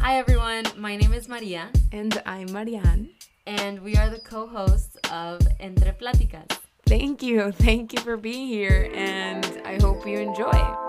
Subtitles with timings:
[0.00, 0.64] Hi, everyone.
[0.76, 3.10] My name is Maria, And I'm Marianne.
[3.46, 6.48] and we are the co hosts of Entre Pláticas.
[6.86, 7.52] Thank you.
[7.52, 10.79] Thank you for being here, and I hope you enjoy.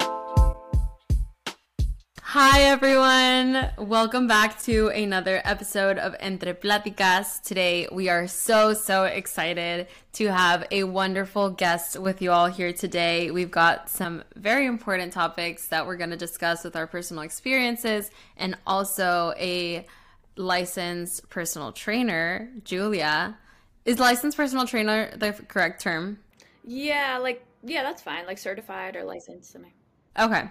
[2.34, 3.72] Hi, everyone.
[3.78, 7.42] Welcome back to another episode of Entre Pláticas.
[7.42, 12.72] Today, we are so, so excited to have a wonderful guest with you all here
[12.72, 13.32] today.
[13.32, 18.10] We've got some very important topics that we're going to discuss with our personal experiences
[18.38, 19.86] and also a
[20.38, 23.38] licensed personal trainer, Julia.
[23.84, 26.20] Is licensed personal trainer the correct term?
[26.64, 28.26] Yeah, like yeah, that's fine.
[28.26, 29.58] Like certified or licensed.
[30.18, 30.50] Okay.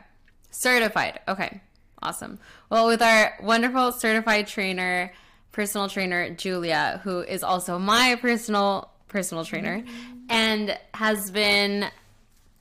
[0.51, 1.21] Certified.
[1.27, 1.63] Okay.
[2.03, 2.39] Awesome.
[2.71, 5.13] Well, with our wonderful certified trainer,
[5.53, 10.17] personal trainer Julia, who is also my personal personal trainer mm-hmm.
[10.31, 11.91] and has been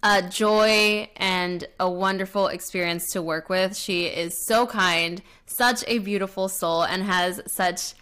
[0.01, 3.75] a joy and a wonderful experience to work with.
[3.77, 7.93] She is so kind, such a beautiful soul and has such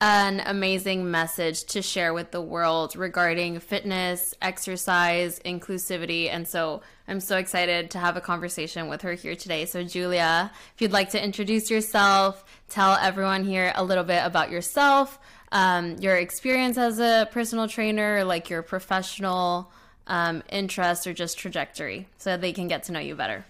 [0.00, 6.28] an amazing message to share with the world regarding fitness, exercise, inclusivity.
[6.28, 9.64] And so I'm so excited to have a conversation with her here today.
[9.64, 14.50] So, Julia, if you'd like to introduce yourself, tell everyone here a little bit about
[14.50, 15.18] yourself,
[15.52, 19.72] um, your experience as a personal trainer, like your professional
[20.08, 23.46] um, interest or just trajectory, so that they can get to know you better.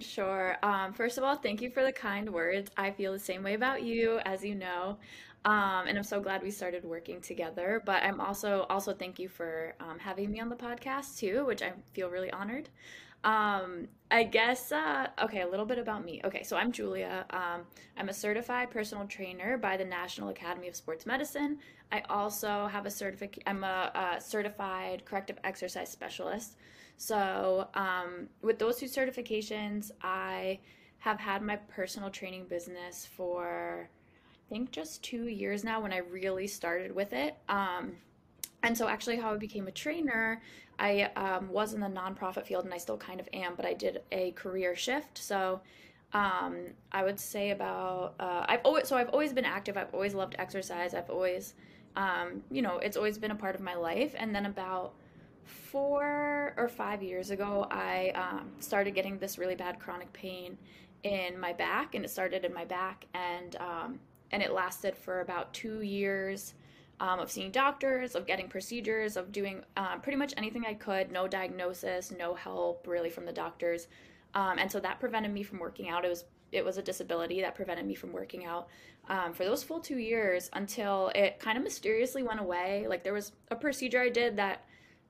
[0.00, 0.56] Sure.
[0.62, 2.70] Um, first of all, thank you for the kind words.
[2.76, 4.98] I feel the same way about you, as you know.
[5.44, 7.82] Um, and I'm so glad we started working together.
[7.84, 11.62] But I'm also also thank you for um, having me on the podcast too, which
[11.62, 12.68] I feel really honored.
[13.24, 16.20] Um, I guess uh, okay, a little bit about me.
[16.24, 17.24] Okay, so I'm Julia.
[17.30, 17.62] Um,
[17.96, 21.58] I'm a certified personal trainer by the National Academy of Sports Medicine.
[21.90, 23.42] I also have a certificate.
[23.46, 26.56] I'm a, a certified corrective exercise specialist.
[26.96, 30.60] So, um, with those two certifications, I
[30.98, 33.88] have had my personal training business for,
[34.48, 37.36] think, just two years now when I really started with it.
[37.48, 37.92] Um,
[38.62, 40.42] and so, actually, how I became a trainer,
[40.78, 43.74] I um, was in the nonprofit field and I still kind of am, but I
[43.74, 45.18] did a career shift.
[45.18, 45.60] So,
[46.12, 49.76] um, I would say about uh, I've always so I've always been active.
[49.76, 50.94] I've always loved exercise.
[50.94, 51.54] I've always,
[51.96, 54.14] um, you know, it's always been a part of my life.
[54.16, 54.94] And then about
[55.44, 60.56] four or five years ago, I um, started getting this really bad chronic pain
[61.02, 63.98] in my back, and it started in my back, and um,
[64.34, 66.54] and it lasted for about two years
[66.98, 71.12] um, of seeing doctors, of getting procedures, of doing uh, pretty much anything I could.
[71.12, 73.86] No diagnosis, no help really from the doctors,
[74.34, 76.04] um, and so that prevented me from working out.
[76.04, 78.68] It was it was a disability that prevented me from working out
[79.08, 82.86] um, for those full two years until it kind of mysteriously went away.
[82.88, 84.64] Like there was a procedure I did that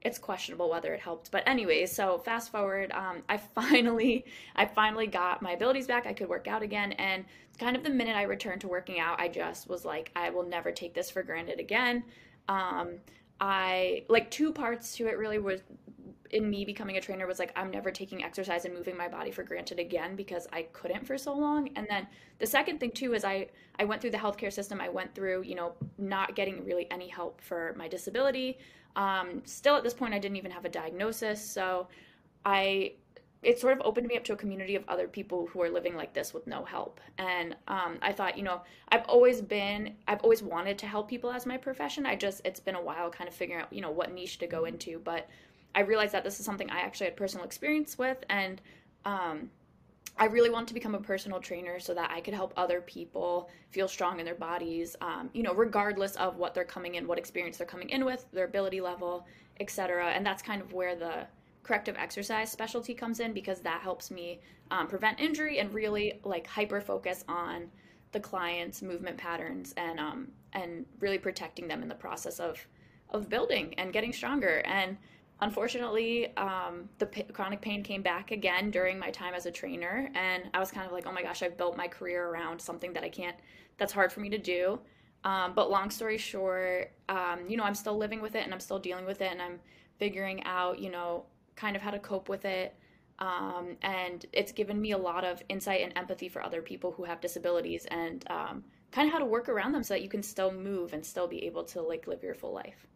[0.04, 4.24] it's questionable whether it helped but anyways so fast forward um, i finally
[4.54, 7.24] i finally got my abilities back i could work out again and
[7.58, 10.46] kind of the minute i returned to working out i just was like i will
[10.46, 12.04] never take this for granted again.
[12.48, 12.96] Um,
[13.40, 15.60] i like two parts to it really was
[16.30, 19.30] in me becoming a trainer was like i'm never taking exercise and moving my body
[19.30, 21.70] for granted again because i couldn't for so long.
[21.76, 22.06] And then
[22.38, 23.48] the second thing too is i
[23.78, 24.80] i went through the healthcare system.
[24.80, 28.58] I went through you know not getting really any help for my disability.
[28.96, 31.44] Um, still at this point i didn't even have a diagnosis.
[31.44, 31.88] So
[32.44, 32.92] i
[33.44, 35.96] it sort of opened me up to a community of other people who are living
[35.96, 37.00] like this with no help.
[37.18, 41.30] And um, i thought you know i've always been i've always wanted to help people
[41.30, 42.06] as my profession.
[42.06, 44.46] I just it's been a while kind of figuring out you know what niche to
[44.46, 44.98] go into.
[44.98, 45.28] But
[45.74, 48.18] i realized that this is something i actually had personal experience with.
[48.28, 48.60] And
[49.04, 49.50] um,
[50.16, 53.50] I really want to become a personal trainer so that I could help other people
[53.70, 57.18] feel strong in their bodies, um, you know, regardless of what they're coming in, what
[57.18, 59.26] experience they're coming in with, their ability level,
[59.58, 60.12] etc.
[60.12, 61.26] And that's kind of where the
[61.64, 66.46] corrective exercise specialty comes in because that helps me um, prevent injury and really like
[66.46, 67.68] hyper focus on
[68.12, 72.64] the client's movement patterns and um, and really protecting them in the process of
[73.10, 74.62] of building and getting stronger.
[74.64, 74.96] And
[75.40, 80.08] unfortunately um, the p- chronic pain came back again during my time as a trainer
[80.14, 82.92] and i was kind of like oh my gosh i've built my career around something
[82.92, 83.36] that i can't
[83.76, 84.78] that's hard for me to do.
[85.24, 88.60] Um, but long story short um, you know i'm still living with it and i'm
[88.60, 89.58] still dealing with it and i'm
[89.98, 91.24] figuring out you know
[91.56, 92.74] kind of how to cope with it
[93.18, 97.04] um, and it's given me a lot of insight and empathy for other people who
[97.04, 100.22] have disabilities and um, kind of how to work around them so that you can
[100.22, 102.86] still move and still be able to like live your full life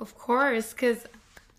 [0.00, 1.06] Of course, because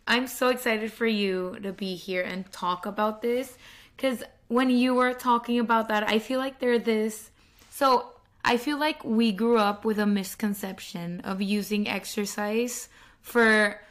[0.08, 3.58] I'm so excited for you to be here and talk about this.
[3.96, 7.32] Because when you were talking about that, I feel like there's this.
[7.72, 8.12] So
[8.44, 12.90] I feel like we grew up with a misconception of using exercise
[13.22, 13.82] for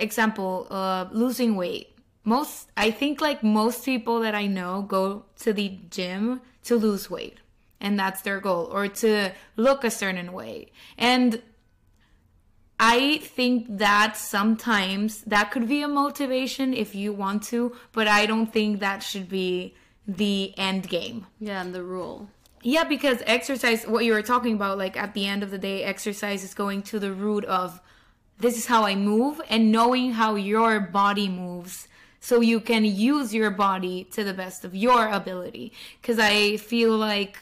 [0.00, 1.96] example, uh, losing weight.
[2.24, 7.10] Most, I think like most people that I know go to the gym to lose
[7.10, 7.38] weight.
[7.80, 11.42] and that's their goal or to look a certain way and
[12.78, 18.24] I think that sometimes that could be a motivation if you want to, but I
[18.24, 19.74] don't think that should be
[20.08, 21.26] the end game.
[21.40, 22.30] Yeah, and the rule.
[22.62, 25.82] Yeah, because exercise, what you were talking about, like at the end of the day,
[25.84, 27.82] exercise is going to the root of
[28.40, 31.88] this is how I move and knowing how your body moves
[32.20, 35.72] so you can use your body to the best of your ability.
[36.00, 37.38] Because I feel like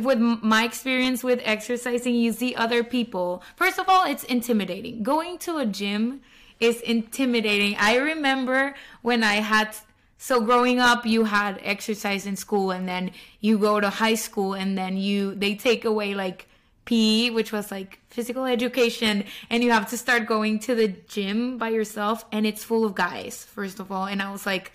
[0.00, 3.42] with my experience with exercising, you see other people.
[3.56, 5.02] First of all, it's intimidating.
[5.02, 6.22] Going to a gym
[6.60, 7.76] is intimidating.
[7.78, 9.76] I remember when I had
[10.20, 14.54] so growing up you had exercise in school and then you go to high school
[14.54, 16.48] and then you they take away like
[16.88, 21.58] PE, which was like physical education, and you have to start going to the gym
[21.58, 24.06] by yourself and it's full of guys, first of all.
[24.06, 24.72] And I was like,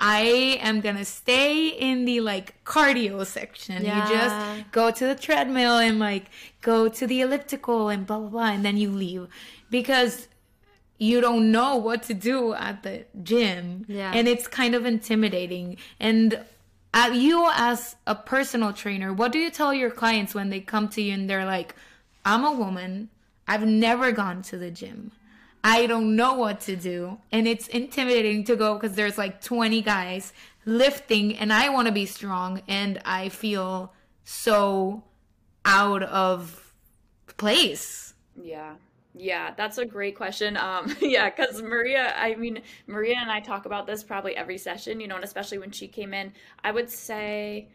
[0.00, 3.84] I am gonna stay in the like cardio section.
[3.84, 4.08] Yeah.
[4.08, 6.30] You just go to the treadmill and like
[6.62, 9.28] go to the elliptical and blah blah blah, and then you leave
[9.70, 10.28] because
[10.96, 13.84] you don't know what to do at the gym.
[13.86, 14.12] Yeah.
[14.14, 15.76] And it's kind of intimidating.
[16.00, 16.42] And
[16.94, 20.88] at you as a personal trainer, what do you tell your clients when they come
[20.90, 21.74] to you and they're like,
[22.24, 23.10] I'm a woman,
[23.48, 25.10] I've never gone to the gym.
[25.64, 27.18] I don't know what to do.
[27.32, 30.32] And it's intimidating to go because there's like 20 guys
[30.66, 33.92] lifting and I want to be strong and I feel
[34.22, 35.02] so
[35.64, 36.72] out of
[37.36, 38.14] place.
[38.40, 38.74] Yeah.
[39.16, 40.56] Yeah, that's a great question.
[40.56, 45.00] Um, yeah, because Maria, I mean, Maria and I talk about this probably every session,
[45.00, 46.32] you know, and especially when she came in,
[46.64, 47.68] I would say,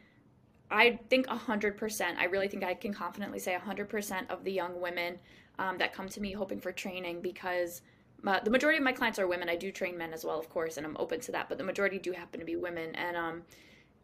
[0.70, 5.18] I think 100%, I really think I can confidently say 100% of the young women
[5.58, 7.82] um, that come to me hoping for training because
[8.22, 9.50] my, the majority of my clients are women.
[9.50, 11.64] I do train men as well, of course, and I'm open to that, but the
[11.64, 12.94] majority do happen to be women.
[12.96, 13.44] And um,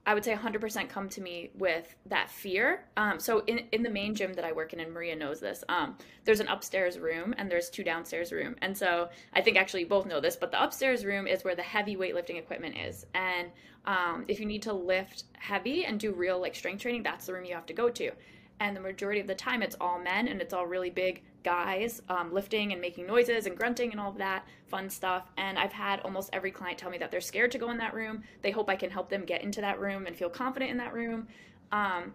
[0.05, 2.85] I would say 100% come to me with that fear.
[2.95, 5.63] Um, so in, in the main gym that I work in, and Maria knows this,
[5.67, 8.55] um, there's an upstairs room and there's two downstairs room.
[8.61, 11.55] And so I think actually you both know this, but the upstairs room is where
[11.55, 13.05] the heavy weightlifting equipment is.
[13.15, 13.49] And
[13.85, 17.33] um, if you need to lift heavy and do real like strength training, that's the
[17.33, 18.11] room you have to go to
[18.59, 22.01] and the majority of the time it's all men and it's all really big guys
[22.09, 25.71] um, lifting and making noises and grunting and all of that fun stuff and i've
[25.71, 28.51] had almost every client tell me that they're scared to go in that room they
[28.51, 31.27] hope i can help them get into that room and feel confident in that room
[31.71, 32.13] um,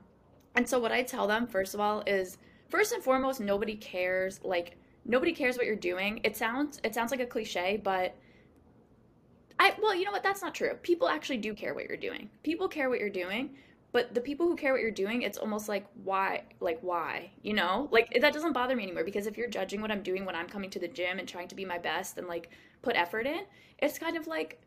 [0.56, 2.38] and so what i tell them first of all is
[2.69, 7.10] first and foremost nobody cares like nobody cares what you're doing it sounds it sounds
[7.10, 8.16] like a cliche but
[9.62, 10.22] I, well, you know what?
[10.22, 10.72] That's not true.
[10.82, 12.31] People actually do care what you're doing.
[12.42, 13.50] People care what you're doing
[13.92, 17.52] but the people who care what you're doing it's almost like why like why you
[17.52, 17.88] know?
[17.90, 20.48] Like that doesn't bother me anymore because if you're judging what i'm doing when i'm
[20.48, 22.50] coming to the gym and trying to be my best and like
[22.82, 23.40] put effort in
[23.78, 24.60] it's kind of like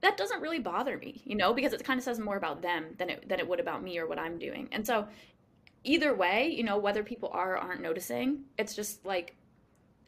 [0.00, 1.52] that doesn't really bother me you know?
[1.52, 3.98] Because it kind of says more about them than it than it would about me
[3.98, 4.68] or what i'm doing.
[4.72, 5.06] And so
[5.84, 9.34] either way you know whether people are or aren't noticing it's just like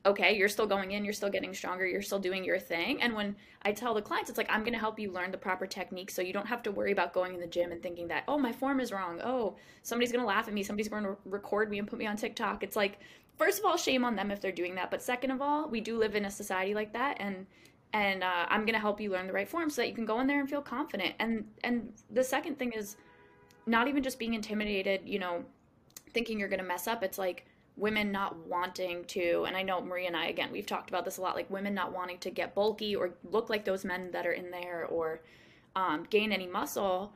[0.05, 3.01] okay, you're still going in, you're still getting stronger, you're still doing your thing.
[3.01, 5.39] And when I tell the clients, it's like, I'm going to help you learn the
[5.39, 8.09] proper technique so you don't have to worry about going in the gym and thinking
[8.09, 9.21] that, oh, my form is wrong.
[9.23, 10.65] Oh, somebody's going to laugh at me.
[10.65, 12.65] Somebody's going to record me and put me on TikTok.
[12.65, 12.99] It's like,
[13.39, 14.91] first of all, shame on them if they're doing that.
[14.91, 17.17] But second of all, we do live in a society like that.
[17.21, 17.47] And
[17.95, 20.07] and uh, I'm going to help you learn the right form so that you can
[20.07, 21.15] go in there and feel confident.
[21.19, 22.97] And and the second thing is
[23.67, 25.45] not even just being intimidated, you know,
[26.13, 27.03] thinking you're going to mess up.
[27.03, 30.91] It's like women not wanting to and i know marie and i again we've talked
[30.91, 33.85] about this a lot like women not wanting to get bulky or look like those
[33.85, 35.21] men that are in there or
[35.77, 37.13] um, gain any muscle.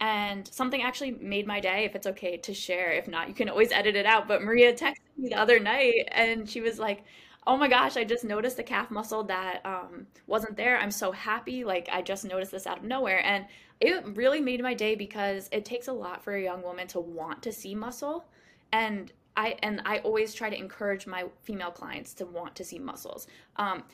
[0.00, 2.92] And something actually made my day if it's okay to share.
[2.92, 4.28] If not you can always edit it out.
[4.28, 7.04] But maria texted me the other night and she was like
[7.46, 10.78] oh my gosh i just noticed a calf muscle that um, wasn't there.
[10.78, 11.64] I'm so happy.
[11.64, 13.24] Like i just noticed this out of nowhere.
[13.24, 13.46] And
[13.80, 17.00] it really made my day because it takes a lot for a young woman to
[17.00, 18.24] want to see muscle.
[18.72, 22.78] And I and I always try to encourage my female clients to want to see
[22.78, 23.26] muscles.
[23.56, 23.84] Um,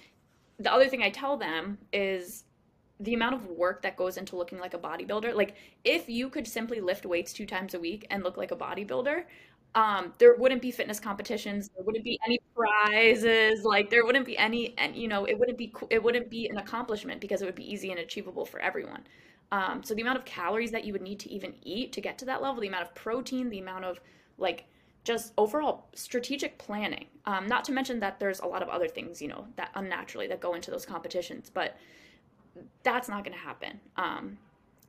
[0.59, 2.44] the other thing I tell them is
[3.00, 5.35] the amount of work that goes into looking like a bodybuilder.
[5.35, 5.54] Like
[5.85, 9.25] if you could simply lift weights two times a week and look like a bodybuilder,
[9.75, 11.70] um, there wouldn't be fitness competitions.
[11.75, 13.64] There wouldn't be any prizes.
[13.64, 16.59] Like there wouldn't be any, and you know, it wouldn't be it wouldn't be an
[16.59, 19.06] accomplishment because it would be easy and achievable for everyone.
[19.52, 22.18] Um, so the amount of calories that you would need to even eat to get
[22.18, 24.00] to that level, the amount of protein, the amount of
[24.38, 24.64] like
[25.04, 27.07] just overall strategic planning.
[27.26, 30.26] Um, not to mention that there's a lot of other things, you know, that unnaturally
[30.28, 31.76] that go into those competitions, but
[32.83, 33.80] that's not going to happen.
[33.97, 34.38] Um,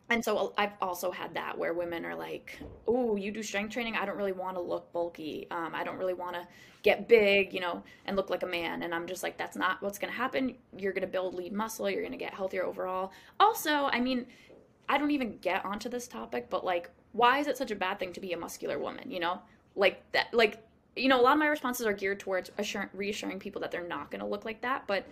[0.10, 3.96] and so I've also had that where women are like, "Oh, you do strength training?
[3.96, 5.48] I don't really want to look bulky.
[5.51, 6.46] Um, I don't really want to
[6.84, 9.82] get big, you know, and look like a man." And I'm just like, "That's not
[9.82, 10.56] what's going to happen.
[10.77, 11.89] You're going to build lean muscle.
[11.89, 14.25] You're going to get healthier overall." Also, I mean,
[14.89, 18.00] I don't even get onto this topic, but like why is it such a bad
[18.00, 19.12] thing to be a muscular woman?
[19.12, 19.41] You know,
[19.75, 20.63] like that, like
[20.96, 23.88] you know, a lot of my responses are geared towards assuring, reassuring people that they're
[23.88, 24.88] not going to look like that.
[24.88, 25.08] But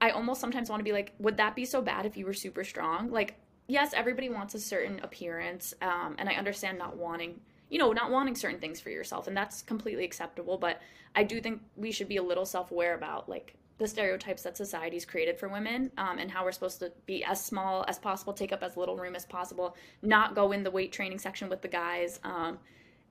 [0.00, 2.32] I almost sometimes want to be like, would that be so bad if you were
[2.32, 3.10] super strong?
[3.10, 3.34] Like,
[3.68, 8.10] yes, everybody wants a certain appearance, um, and I understand not wanting, you know, not
[8.10, 10.56] wanting certain things for yourself, and that's completely acceptable.
[10.56, 10.80] But
[11.14, 14.56] I do think we should be a little self aware about like the stereotypes that
[14.56, 18.32] society's created for women um, and how we're supposed to be as small as possible,
[18.32, 21.62] take up as little room as possible, not go in the weight training section with
[21.62, 22.20] the guys.
[22.24, 22.58] Um,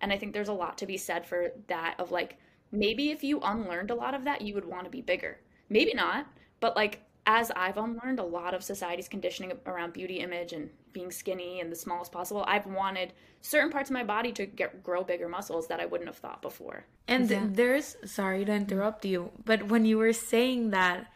[0.01, 2.38] and I think there's a lot to be said for that of like,
[2.72, 5.39] maybe if you unlearned a lot of that, you would want to be bigger.
[5.70, 6.25] Maybe not,
[6.60, 11.12] but like, as I've unlearned a lot of society's conditioning around beauty image and being
[11.12, 15.03] skinny and the smallest possible, I've wanted certain parts of my body to get grow
[15.03, 16.86] bigger muscles that I wouldn't have thought before.
[17.08, 17.48] And yeah.
[17.50, 21.08] there's sorry to interrupt you, but when you were saying that,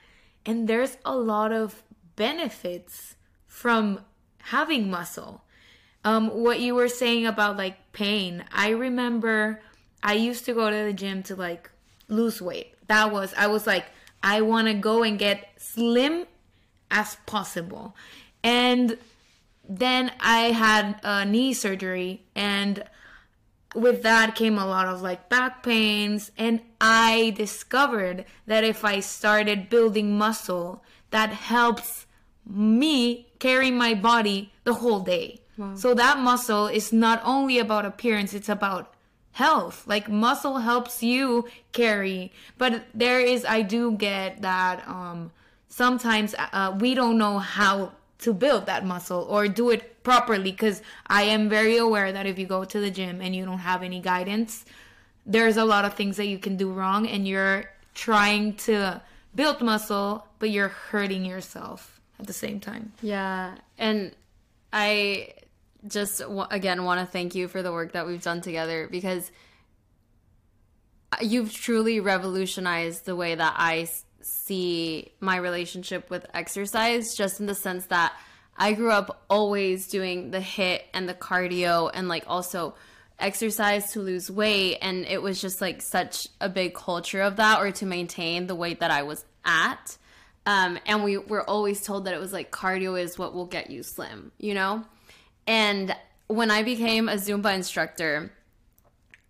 [0.45, 1.83] and there's a lot of
[2.15, 3.15] benefits
[3.47, 4.01] from
[4.37, 5.43] having muscle.
[6.05, 9.59] Um, what you were saying about like pain, I remember
[10.03, 11.71] I used to go to the gym to like
[12.07, 12.75] lose weight.
[12.87, 13.85] That was I was like
[14.21, 16.27] I want to go and get slim
[16.91, 17.95] as possible.
[18.43, 18.99] And
[19.67, 22.83] then I had a knee surgery and
[23.73, 28.99] with that came a lot of like back pains and I discovered that if I
[28.99, 32.05] started building muscle that helps
[32.45, 35.41] me carry my body the whole day.
[35.57, 35.75] Wow.
[35.75, 38.93] So that muscle is not only about appearance, it's about
[39.31, 39.85] health.
[39.85, 42.31] Like muscle helps you carry.
[42.57, 45.31] But there is I do get that um
[45.67, 50.81] sometimes uh, we don't know how to build that muscle or do it properly cuz
[51.07, 53.83] I am very aware that if you go to the gym and you don't have
[53.83, 54.65] any guidance,
[55.25, 59.01] there's a lot of things that you can do wrong and you're trying to
[59.33, 62.93] build muscle but you're hurting yourself at the same time.
[63.01, 63.55] Yeah.
[63.77, 64.15] And
[64.71, 65.33] I
[65.87, 69.31] just again want to thank you for the work that we've done together because
[71.21, 73.87] you've truly revolutionized the way that I
[74.21, 78.13] see my relationship with exercise just in the sense that
[78.57, 82.75] I grew up always doing the HIIT and the cardio and like also
[83.19, 87.61] exercise to lose weight and it was just like such a big culture of that
[87.61, 89.97] or to maintain the weight that I was at.
[90.45, 93.71] Um, and we were always told that it was like cardio is what will get
[93.71, 94.85] you slim you know
[95.47, 95.95] and
[96.27, 98.31] when I became a Zumba instructor,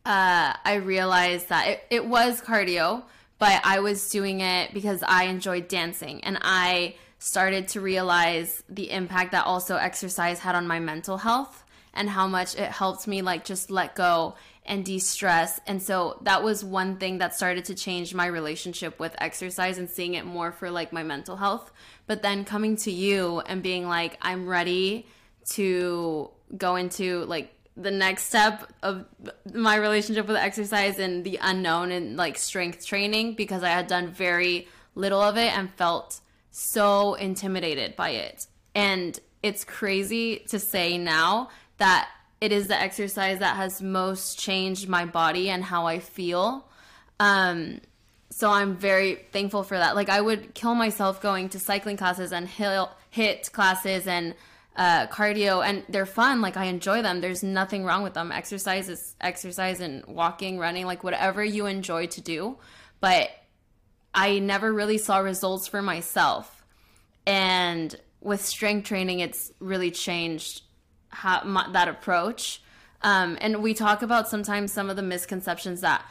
[0.05, 3.03] uh, I realized that it, it was cardio,
[3.39, 6.24] but I was doing it because I enjoyed dancing.
[6.24, 11.63] And I started to realize the impact that also exercise had on my mental health
[11.93, 16.43] and how much it helped me like just let go and de-stress and so that
[16.43, 20.51] was one thing that started to change my relationship with exercise and seeing it more
[20.51, 21.72] for like my mental health
[22.05, 25.05] but then coming to you and being like i'm ready
[25.52, 29.06] to go into like the next step of
[29.54, 34.08] my relationship with exercise and the unknown and like strength training because I had done
[34.08, 36.22] very little of it and felt
[36.52, 38.48] so intimidated by it.
[38.74, 42.10] And it's crazy to say now that
[42.40, 46.68] it is the exercise that has most changed my body and how I feel.
[47.20, 47.82] Um,
[48.30, 49.96] so I'm very thankful for that.
[49.96, 54.34] Like I would kill myself going to cycling classes and hill hit classes and
[54.75, 56.41] uh, cardio and they're fun.
[56.41, 57.22] Like i enjoy them.
[57.22, 58.32] There's nothing wrong with them.
[58.32, 62.58] Exercise is exercise and walking running like whatever you enjoy to do.
[63.00, 63.29] But
[64.13, 66.65] i never really saw results for myself.
[67.25, 70.63] And with strength training it's really changed
[71.10, 72.62] how, my, that approach.
[73.01, 76.03] Um, and we talk about sometimes some of the misconceptions that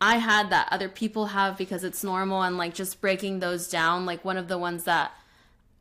[0.00, 4.04] i had that other people have because it's normal and like just breaking those down
[4.04, 5.10] like one of the ones that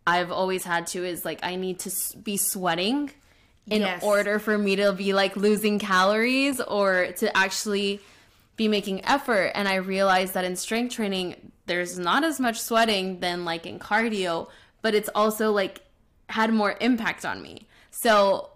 [0.07, 3.11] I've always had to is like I need to be sweating
[3.67, 4.03] in yes.
[4.03, 7.99] order for me to be like losing calories or to actually
[8.55, 13.19] be making effort and I realized that in strength training there's not as much sweating
[13.19, 14.47] than like in cardio
[14.81, 15.81] but it's also like
[16.29, 17.67] had more impact on me.
[17.91, 18.49] So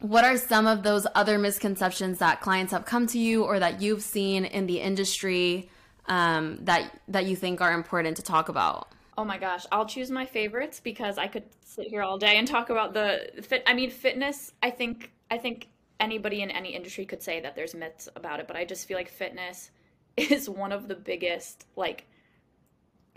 [0.00, 3.80] what are some of those other misconceptions that clients have come to you or that
[3.82, 5.68] you've seen in the industry
[6.06, 8.87] um, that that you think are important to talk about?
[9.18, 12.46] Oh my gosh, I'll choose my favorites because I could sit here all day and
[12.46, 13.64] talk about the fit.
[13.66, 14.52] I mean, fitness.
[14.62, 18.46] I think I think anybody in any industry could say that there's myths about it,
[18.46, 19.72] but I just feel like fitness
[20.16, 22.06] is one of the biggest like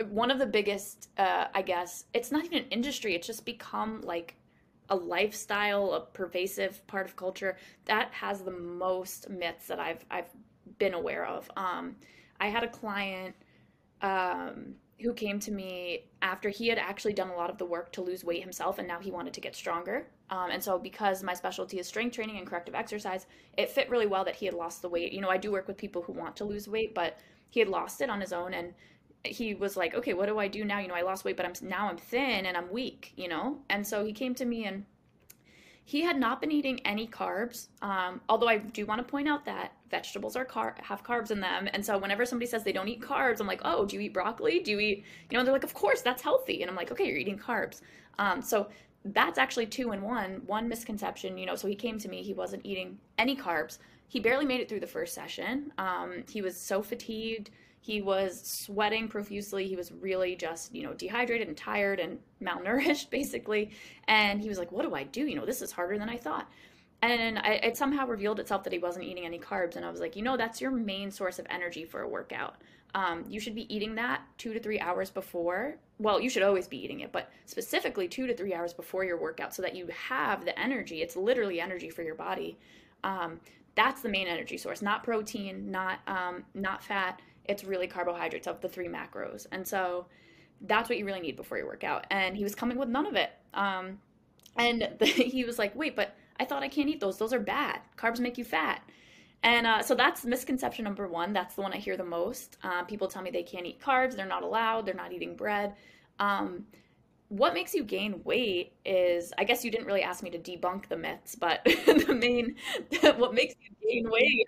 [0.08, 4.00] one of the biggest uh I guess it's not even an industry, it's just become
[4.02, 4.34] like
[4.88, 10.30] a lifestyle, a pervasive part of culture that has the most myths that I've I've
[10.80, 11.48] been aware of.
[11.56, 11.94] Um
[12.40, 13.36] I had a client
[14.00, 17.92] um who came to me after he had actually done a lot of the work
[17.92, 21.22] to lose weight himself and now he wanted to get stronger Um, and so, because
[21.22, 23.26] my specialty is strength training and corrective exercise,
[23.58, 25.12] it fit really well that he had lost the weight.
[25.12, 27.18] You know, I do work with people who want to lose weight, but
[27.50, 28.54] he had lost it on his own.
[28.54, 28.72] And
[29.24, 30.78] he was like, okay, what do I do now?
[30.78, 33.58] You know, I lost weight, but I'm now I'm thin and I'm weak, you know?
[33.68, 34.84] And so he came to me and
[35.84, 37.68] he had not been eating any carbs.
[37.82, 41.40] Um, although I do want to point out that vegetables are car- have carbs in
[41.40, 41.68] them.
[41.72, 44.14] And so whenever somebody says they don't eat carbs, I'm like, oh, do you eat
[44.14, 44.60] broccoli?
[44.60, 46.62] Do you eat, you know, they're like, of course, that's healthy.
[46.62, 47.80] And I'm like, okay, you're eating carbs.
[48.18, 48.68] Um, so
[49.04, 51.56] that's actually two in one, one misconception, you know.
[51.56, 53.78] So he came to me, he wasn't eating any carbs.
[54.06, 55.72] He barely made it through the first session.
[55.78, 57.50] Um, he was so fatigued.
[57.84, 59.66] He was sweating profusely.
[59.66, 63.72] He was really just, you know, dehydrated and tired and malnourished, basically.
[64.06, 65.26] And he was like, What do I do?
[65.26, 66.48] You know, this is harder than I thought.
[67.02, 69.74] And I, it somehow revealed itself that he wasn't eating any carbs.
[69.74, 72.54] And I was like, You know, that's your main source of energy for a workout.
[72.94, 75.74] Um, you should be eating that two to three hours before.
[75.98, 79.20] Well, you should always be eating it, but specifically two to three hours before your
[79.20, 81.02] workout so that you have the energy.
[81.02, 82.58] It's literally energy for your body.
[83.02, 83.40] Um,
[83.74, 87.20] that's the main energy source, not protein, not um, not fat.
[87.44, 89.46] It's really carbohydrates of the three macros.
[89.52, 90.06] And so
[90.62, 92.06] that's what you really need before your workout.
[92.10, 93.30] And he was coming with none of it.
[93.54, 93.98] Um,
[94.56, 97.18] and the, he was like, wait, but I thought I can't eat those.
[97.18, 97.80] Those are bad.
[97.96, 98.82] Carbs make you fat.
[99.42, 101.32] And uh, so that's misconception number one.
[101.32, 102.58] That's the one I hear the most.
[102.62, 105.74] Uh, people tell me they can't eat carbs, they're not allowed, they're not eating bread.
[106.20, 106.66] Um,
[107.28, 110.88] what makes you gain weight is, I guess you didn't really ask me to debunk
[110.88, 112.56] the myths, but the main,
[113.16, 114.46] what makes you gain weight,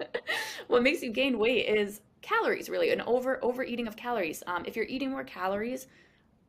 [0.68, 4.42] what makes you gain weight is calories, really, an over overeating of calories.
[4.46, 5.86] Um, if you're eating more calories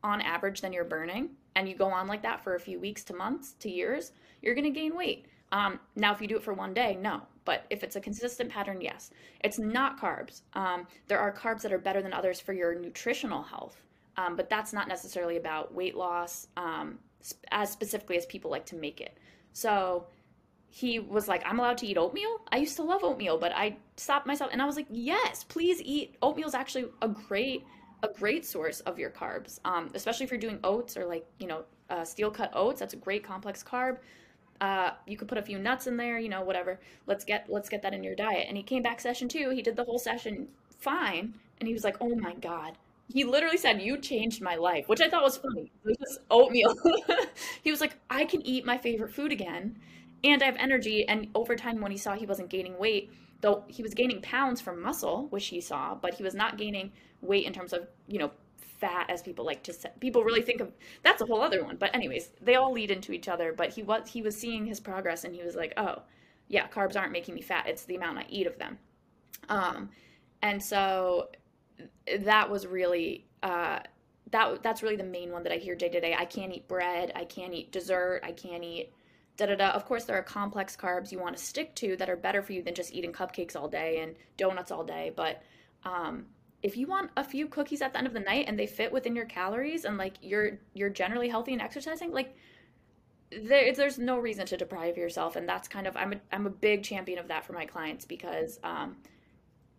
[0.03, 3.03] on average than you're burning, and you go on like that for a few weeks
[3.05, 5.25] to months to years, you're going to gain weight.
[5.51, 7.21] Um, now, if you do it for one day, no.
[7.43, 9.09] But if it's a consistent pattern, yes.
[9.41, 10.41] It's not carbs.
[10.53, 13.81] Um, there are carbs that are better than others for your nutritional health,
[14.17, 16.99] um, but that's not necessarily about weight loss um,
[17.51, 19.17] as specifically as people like to make it.
[19.53, 20.05] So
[20.69, 22.41] he was like, I'm allowed to eat oatmeal.
[22.51, 25.81] I used to love oatmeal, but I stopped myself and I was like, yes, please
[25.81, 26.15] eat.
[26.21, 27.65] Oatmeal is actually a great
[28.01, 31.47] a great source of your carbs, um, especially if you're doing oats or like you
[31.47, 32.79] know uh, steel cut oats.
[32.79, 33.97] That's a great complex carb.
[34.61, 36.79] Uh, you could put a few nuts in there, you know, whatever.
[37.07, 38.45] Let's get let's get that in your diet.
[38.47, 39.49] And he came back session two.
[39.49, 40.47] He did the whole session
[40.79, 42.77] fine, and he was like, "Oh my god."
[43.11, 45.71] He literally said, "You changed my life," which I thought was funny.
[45.83, 46.75] It was just oatmeal.
[47.63, 49.77] he was like, "I can eat my favorite food again,
[50.23, 53.63] and I have energy." And over time, when he saw he wasn't gaining weight, though
[53.67, 57.45] he was gaining pounds from muscle, which he saw, but he was not gaining weight
[57.45, 58.31] in terms of you know
[58.79, 59.89] fat as people like to say.
[59.99, 60.71] People really think of
[61.03, 61.77] that's a whole other one.
[61.77, 63.53] But anyways, they all lead into each other.
[63.53, 66.03] But he was he was seeing his progress and he was like, oh,
[66.47, 67.67] yeah, carbs aren't making me fat.
[67.67, 68.77] It's the amount I eat of them.
[69.49, 69.89] Um,
[70.41, 71.29] and so
[72.19, 73.79] that was really uh,
[74.31, 76.15] that that's really the main one that I hear day to day.
[76.17, 77.11] I can't eat bread.
[77.15, 78.21] I can't eat dessert.
[78.23, 78.93] I can't eat
[79.39, 79.69] da da da.
[79.71, 82.53] Of course, there are complex carbs you want to stick to that are better for
[82.53, 85.11] you than just eating cupcakes all day and donuts all day.
[85.15, 85.41] But
[85.83, 86.25] um,
[86.61, 88.91] if you want a few cookies at the end of the night and they fit
[88.91, 92.35] within your calories and like you're you're generally healthy and exercising like
[93.31, 96.49] there, there's no reason to deprive yourself and that's kind of I'm a, I'm a
[96.49, 98.97] big champion of that for my clients because um,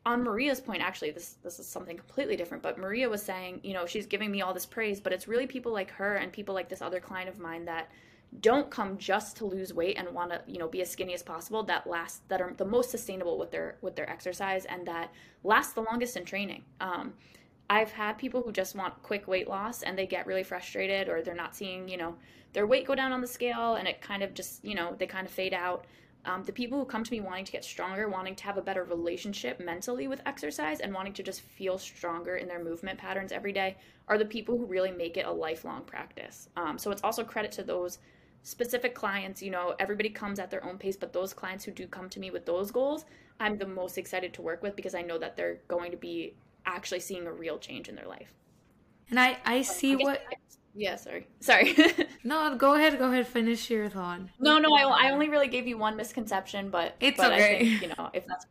[0.07, 3.75] on Maria's point actually this this is something completely different but Maria was saying you
[3.75, 6.55] know she's giving me all this praise but it's really people like her and people
[6.55, 7.91] like this other client of mine that
[8.39, 11.23] don't come just to lose weight and want to you know be as skinny as
[11.23, 15.13] possible that last that are the most sustainable with their with their exercise and that
[15.43, 16.63] last the longest in training.
[16.81, 17.15] Um,
[17.69, 21.23] i've had people who just want quick weight loss and they get really frustrated or
[21.23, 22.15] they're not seeing you know
[22.53, 25.07] their weight go down on the scale and it kind of just you know they
[25.07, 25.87] kind of fade out.
[26.27, 28.63] Um, the people who come to me wanting to get stronger wanting to have a
[28.63, 33.33] better relationship mentally with exercise and wanting to just feel stronger in their movement patterns
[33.33, 36.51] every day are the people who really make it a lifelong practice.
[36.57, 38.01] Um, so it's also credit to those
[38.43, 41.87] specific clients, you know, everybody comes at their own pace, but those clients who do
[41.87, 43.05] come to me with those goals,
[43.39, 46.35] I'm the most excited to work with because I know that they're going to be
[46.67, 48.33] actually seeing a real change in their life.
[49.09, 50.23] And I I see I what
[50.75, 51.27] yeah, sorry.
[51.41, 51.77] Sorry.
[52.25, 52.99] no, go ahead.
[52.99, 53.27] Go ahead.
[53.27, 54.21] Finish your thought.
[54.39, 57.57] No, no, I, I only really gave you one misconception, but it's but okay.
[57.57, 58.47] I think, you know, if that's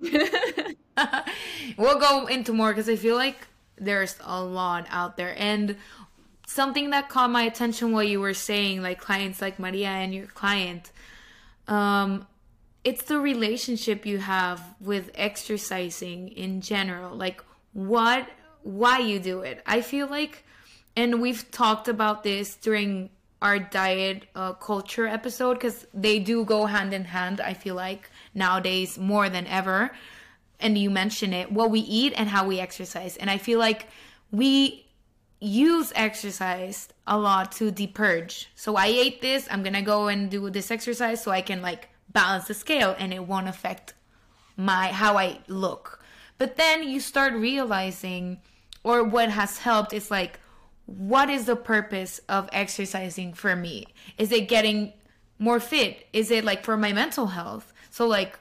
[1.76, 3.46] we'll go into more because I feel like
[3.76, 5.76] there's a lot out there, and
[6.48, 10.26] something that caught my attention while you were saying like clients like Maria and your
[10.26, 10.90] client
[11.68, 12.26] um
[12.88, 17.14] it's the relationship you have with exercising in general.
[17.14, 18.26] Like what
[18.62, 19.62] why you do it.
[19.66, 20.44] I feel like
[20.96, 23.10] and we've talked about this during
[23.42, 28.10] our diet uh, culture episode because they do go hand in hand i feel like
[28.34, 29.90] nowadays more than ever.
[30.58, 33.18] And you mention it what we eat and how we exercise.
[33.18, 33.86] And i feel like
[34.30, 34.86] we
[35.40, 38.46] use exercise a lot to depurge.
[38.54, 41.88] So I ate this, I'm gonna go and do this exercise so I can like
[42.12, 43.94] balance the scale and it won't affect
[44.56, 46.02] my how I look.
[46.38, 48.40] But then you start realizing
[48.82, 50.40] or what has helped is like
[50.86, 53.86] what is the purpose of exercising for me?
[54.16, 54.94] Is it getting
[55.38, 56.06] more fit?
[56.14, 57.74] Is it like for my mental health?
[57.90, 58.38] So like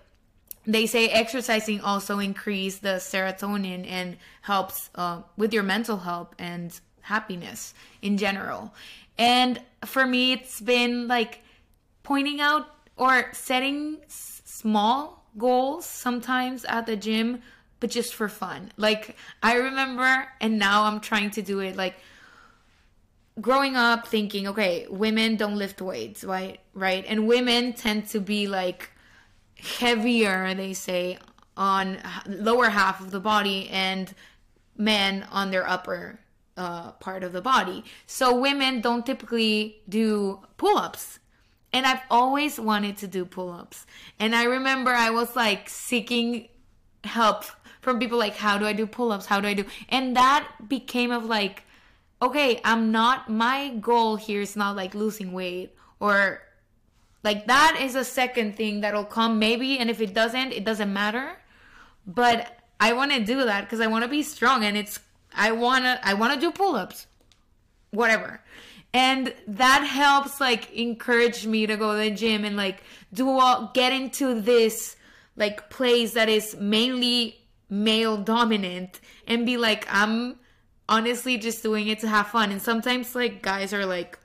[0.65, 6.79] they say exercising also increase the serotonin and helps uh, with your mental health and
[7.07, 8.73] happiness in general.
[9.17, 11.41] And for me, it's been like
[12.03, 17.41] pointing out or setting s- small goals sometimes at the gym,
[17.79, 18.71] but just for fun.
[18.77, 21.95] Like I remember, and now I'm trying to do it like
[23.39, 28.47] growing up thinking okay women don't lift weights right right and women tend to be
[28.47, 28.89] like
[29.55, 31.19] heavier they say
[31.55, 34.15] on lower half of the body and
[34.75, 36.19] men on their upper
[36.57, 37.83] uh, part of the body.
[38.05, 41.19] So women don't typically do pull-ups.
[41.73, 43.85] And i've always wanted to do pull-ups.
[44.19, 46.49] And i remember i was like seeking
[47.03, 47.45] help
[47.81, 49.25] from people like how do i do pull-ups?
[49.25, 49.65] How do i do?
[49.89, 51.63] And that became of like
[52.21, 56.41] okay, I'm not, my goal here is not like losing weight or
[57.23, 59.39] like that is a second thing that'll come.
[59.39, 59.77] Maybe.
[59.77, 61.37] And if it doesn't, it doesn't matter.
[62.05, 64.99] But I want to do that because I want to be strong and it's,
[65.38, 67.08] I want to, I want to do pull ups,
[67.91, 68.41] whatever.
[68.93, 73.71] And that helps like encourage me to go to the gym and like do all,
[73.73, 74.95] get into this
[75.36, 80.39] like place that is mainly male dominant and be like, I'm,
[80.89, 82.52] honestly just doing it to have fun.
[82.52, 84.17] And sometimes like guys are like,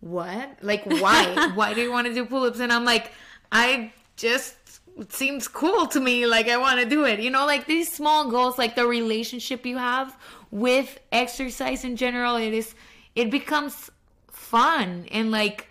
[0.00, 0.58] what?
[0.62, 1.50] Like why?
[1.54, 2.60] why do you want to do pull-ups?
[2.60, 3.12] And I'm like,
[3.52, 4.57] I just
[4.98, 6.26] it seems cool to me.
[6.26, 7.20] Like I want to do it.
[7.20, 10.16] You know, like these small goals, like the relationship you have
[10.50, 12.74] with exercise in general, it is
[13.14, 13.90] it becomes
[14.30, 15.68] fun and like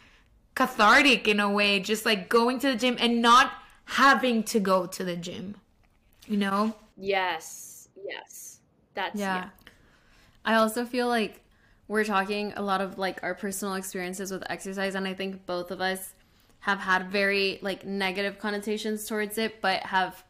[0.56, 3.52] cathartic in a way, just like going to the gym and not
[3.86, 5.56] having to go to the gym.
[6.28, 6.76] You know?
[6.98, 7.90] Yes.
[8.06, 8.60] Yes.
[8.94, 9.36] That's yeah.
[9.36, 9.50] yeah.
[10.46, 11.42] I also feel like
[11.88, 15.72] we're talking a lot of like our personal experiences with exercise and I think both
[15.72, 16.14] of us
[16.68, 20.24] have had very like negative connotations towards it but have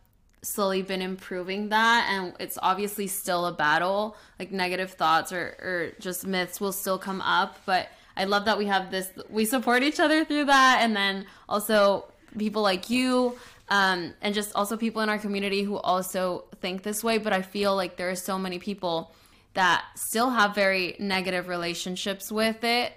[0.43, 5.91] slowly been improving that and it's obviously still a battle like negative thoughts or, or
[6.00, 9.84] just myths will still come up but i love that we have this we support
[9.84, 12.06] each other through that and then also
[12.38, 13.36] people like you
[13.69, 17.41] um, and just also people in our community who also think this way but i
[17.41, 19.12] feel like there are so many people
[19.58, 22.93] that still have very negative relationships with it.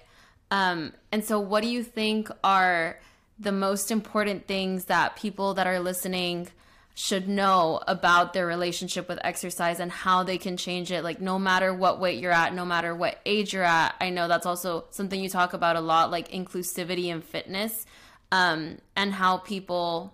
[0.51, 3.01] Um, and so, what do you think are
[3.41, 6.49] the most important things that people that are listening
[6.95, 11.03] should know about their relationship with exercise and how they can change it?
[11.03, 13.95] Like, no matter what weight you're at, no matter what age you're at.
[14.01, 17.87] I know that's also something you talk about a lot, like inclusivity and fitness,
[18.31, 20.13] um, and how people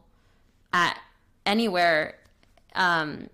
[0.73, 0.99] at
[1.45, 2.15] anywhere
[2.75, 3.29] um,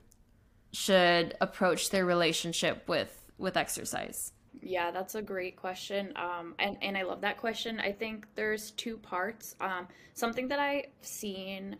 [0.72, 4.32] should approach their relationship with with exercise?
[4.62, 6.12] Yeah, that's a great question.
[6.14, 7.80] Um, and, and I love that question.
[7.80, 9.56] I think there's two parts.
[9.60, 11.76] Um, something that I've seen,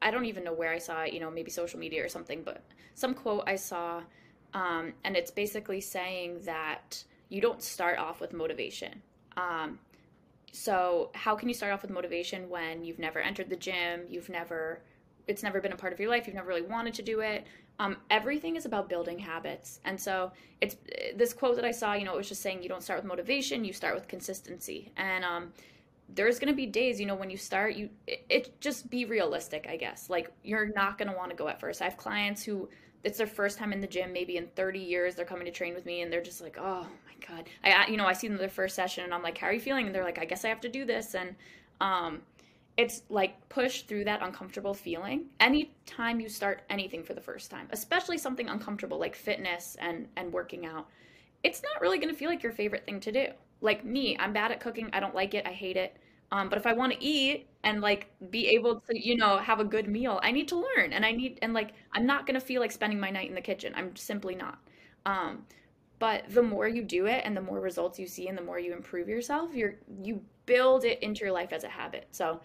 [0.00, 2.42] I don't even know where I saw it, you know, maybe social media or something,
[2.42, 2.62] but
[2.94, 4.02] some quote I saw,
[4.54, 9.02] um, and it's basically saying that you don't start off with motivation.
[9.36, 9.78] Um,
[10.50, 14.30] so, how can you start off with motivation when you've never entered the gym, you've
[14.30, 14.80] never,
[15.26, 17.46] it's never been a part of your life, you've never really wanted to do it?
[17.78, 19.80] Um, everything is about building habits.
[19.84, 20.76] And so it's
[21.14, 23.06] this quote that i saw you know it was just saying you don't start with
[23.06, 24.92] motivation you start with consistency.
[24.96, 25.52] And um,
[26.14, 29.04] there's going to be days you know when you start you it, it just be
[29.04, 30.10] realistic i guess.
[30.10, 31.80] Like you're not going to want to go at first.
[31.80, 32.68] I have clients who
[33.04, 35.74] it's their first time in the gym maybe in 30 years they're coming to train
[35.74, 37.48] with me and they're just like oh my god.
[37.62, 39.60] I you know i see them their first session and i'm like how are you
[39.60, 39.86] feeling?
[39.86, 41.14] And they're like i guess i have to do this.
[41.14, 41.36] And
[41.80, 42.22] um
[42.78, 47.66] it's like push through that uncomfortable feeling anytime you start anything for the first time
[47.72, 50.88] especially something uncomfortable like fitness and and working out.
[51.44, 53.26] It's not really going to feel like your favorite thing to do.
[53.60, 54.88] Like me i'm bad at cooking.
[54.92, 55.46] I don't like it.
[55.46, 55.96] I hate it.
[56.30, 59.60] Um, but if i want to eat and like be able to you know have
[59.60, 60.92] a good meal i need to learn.
[60.92, 63.34] And i need and like i'm not going to feel like spending my night in
[63.34, 63.72] the kitchen.
[63.76, 64.58] I'm simply not.
[65.04, 65.44] Um,
[65.98, 68.58] but the more you do it and the more results you see and the more
[68.60, 72.06] you improve yourself you're you build it into your life as a habit.
[72.10, 72.40] So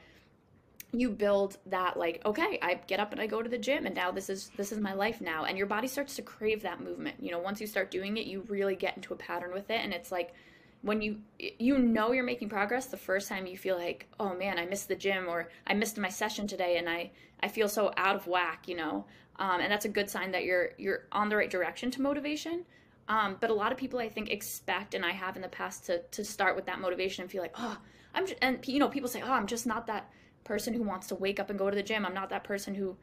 [0.95, 3.95] you build that like okay i get up and i go to the gym and
[3.95, 5.45] now this is this is my life now.
[5.45, 7.17] And your body starts to crave that movement.
[7.19, 9.82] You know once you start doing it you really get into a pattern with it.
[9.84, 10.34] And it's like
[10.82, 14.60] when you you know you're making progress the first time you feel like oh man
[14.60, 17.10] i missed the gym or i missed my session today and i
[17.41, 19.06] i feel so out of whack you know?
[19.38, 22.65] Um, and that's a good sign that you're you're on the right direction to motivation.
[23.08, 25.86] Um, but a lot of people I think expect, and I have in the past,
[25.88, 27.77] to to start with that motivation and feel like, oh,
[28.13, 30.10] I'm, and you know, people say, oh, I'm just not that
[30.43, 32.06] person who wants to wake up and go to the gym.
[32.06, 32.95] I'm not that person who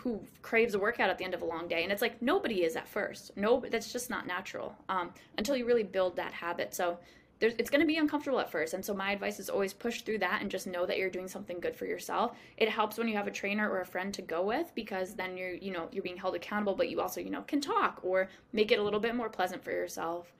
[0.00, 1.82] who craves a workout at the end of a long day.
[1.82, 3.36] And it's like nobody is at first.
[3.36, 6.74] No that's just not natural um, until you really build that habit.
[6.74, 6.98] So
[7.38, 8.72] it's going to be uncomfortable at first.
[8.72, 11.28] And so my advice is always push through that and just know that you're doing
[11.28, 12.34] something good for yourself.
[12.56, 15.36] It helps when you have a trainer or a friend to go with because then
[15.36, 18.30] you're you know you're being held accountable but you also you know can talk or
[18.52, 20.32] make it a little bit more pleasant for yourself.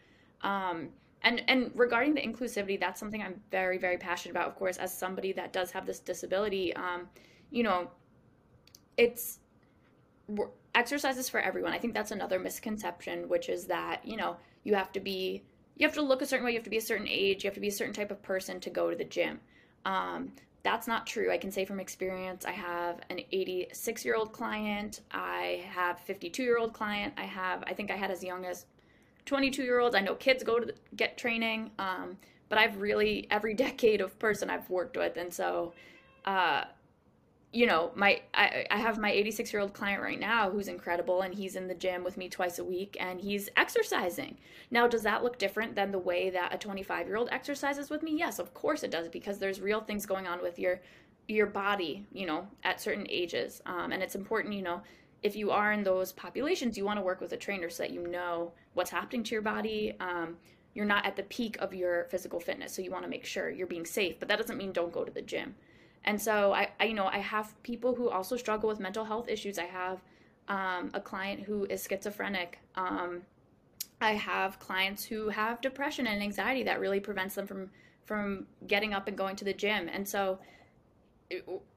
[0.42, 0.88] Um,
[1.26, 4.96] and and regarding the inclusivity that's something i'm very very passionate about of course as
[4.96, 7.08] somebody that does have this disability um,
[7.50, 7.90] you know
[8.96, 9.40] it's
[10.74, 14.90] exercises for everyone i think that's another misconception which is that you know you have
[14.92, 15.42] to be
[15.76, 17.48] you have to look a certain way, you have to be a certain age, you
[17.48, 19.38] have to be a certain type of person to go to the gym.
[19.84, 21.30] Um, that's not true.
[21.30, 26.42] I can say from experience, I have an 86 year old client, I have 52
[26.42, 28.64] year old client, I have, I think I had as young as
[29.26, 29.94] 22 year olds.
[29.94, 32.16] I know kids go to the, get training, um,
[32.48, 35.74] but I've really every decade of person I've worked with, and so
[36.24, 36.64] uh,
[37.56, 41.22] you know, my I, I have my 86 year old client right now who's incredible
[41.22, 44.36] and he's in the gym with me twice a week and he's exercising.
[44.70, 48.02] Now, does that look different than the way that a 25 year old exercises with
[48.02, 48.14] me?
[48.18, 50.80] Yes, of course it does because there's real things going on with your
[51.28, 53.62] your body, you know, at certain ages.
[53.64, 54.82] Um, and it's important, you know,
[55.22, 57.92] if you are in those populations, you want to work with a trainer so that
[57.92, 59.94] you know what's happening to your body.
[60.00, 60.36] Um,
[60.74, 63.48] you're not at the peak of your physical fitness, so you want to make sure
[63.50, 64.18] you're being safe.
[64.18, 65.54] But that doesn't mean don't go to the gym.
[66.04, 69.28] And so I, I you know, I have people who also struggle with mental health
[69.28, 69.58] issues.
[69.58, 70.00] I have
[70.48, 72.60] um, a client who is schizophrenic.
[72.74, 73.22] Um,
[74.00, 77.70] I have clients who have depression and anxiety that really prevents them from
[78.04, 79.88] from getting up and going to the gym.
[79.92, 80.38] And so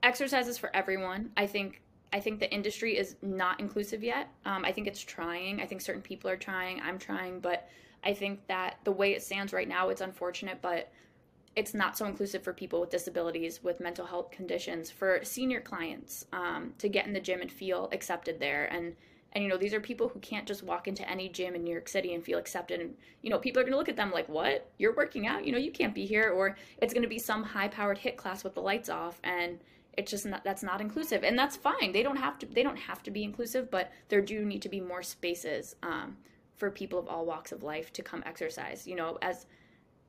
[0.04, 1.32] exercises for everyone.
[1.36, 4.30] I think I think the industry is not inclusive yet.
[4.46, 5.62] Um, I think it's trying.
[5.62, 6.82] I think certain people are trying.
[6.82, 7.70] I'm trying, but
[8.04, 10.92] I think that the way it stands right now, it's unfortunate, but
[11.56, 14.90] it's not so inclusive for people with disabilities with mental health conditions.
[14.90, 18.66] For senior clients um, to get in the gym and feel accepted there.
[18.66, 18.96] And
[19.34, 21.72] and you know these are people who can't just walk into any gym in new
[21.72, 22.80] york city and feel accepted.
[22.80, 24.72] And you know people are going to look at them like what?
[24.78, 25.46] You're working out?
[25.46, 26.32] You know you can't be here.
[26.32, 29.60] Or it's going to be some high powered HIIT class with the lights off and
[30.00, 32.78] it's just not that's not inclusive and that's fine they don't have to they don't
[32.78, 36.18] have to be inclusive but there do need to be more spaces um,
[36.56, 39.46] for people of all walks of life to come exercise you know as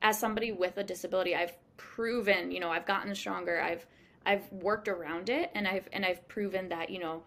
[0.02, 3.60] as somebody with a disability, I've proven, you know, I've gotten stronger.
[3.60, 3.86] I've
[4.26, 7.22] I've worked around it, and I've and I've proven that you know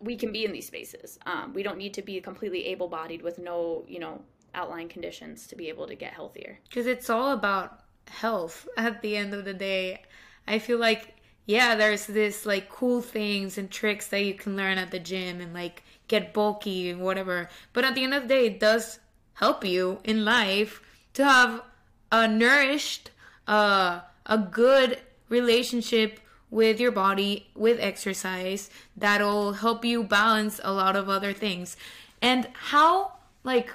[0.00, 1.18] we can be in these spaces.
[1.26, 4.20] Um, we don't need to be completely able-bodied with no, you know,
[4.54, 6.58] outlying conditions to be able to get healthier.
[6.68, 10.02] Because it's all about health at the end of the day.
[10.46, 11.14] I feel like
[11.46, 15.40] yeah, there's this like cool things and tricks that you can learn at the gym
[15.40, 17.48] and like get bulky and whatever.
[17.72, 18.98] But at the end of the day, it does
[19.34, 20.80] help you in life
[21.14, 21.62] to have
[22.10, 23.10] a nourished,
[23.46, 30.94] uh, a good relationship with your body, with exercise, that'll help you balance a lot
[30.94, 31.76] of other things.
[32.22, 33.70] And how, like,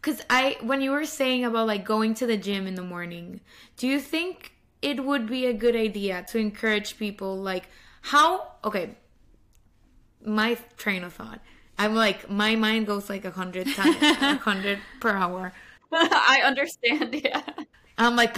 [0.00, 3.40] because I, when you were saying about like going to the gym in the morning,
[3.78, 4.51] do you think
[4.82, 7.68] it would be a good idea to encourage people, like,
[8.02, 8.96] how, okay,
[10.24, 11.40] my train of thought.
[11.78, 15.52] I'm like, my mind goes like a hundred times, a hundred per hour.
[15.92, 17.14] I understand.
[17.14, 17.42] Yeah.
[17.98, 18.36] I'm like,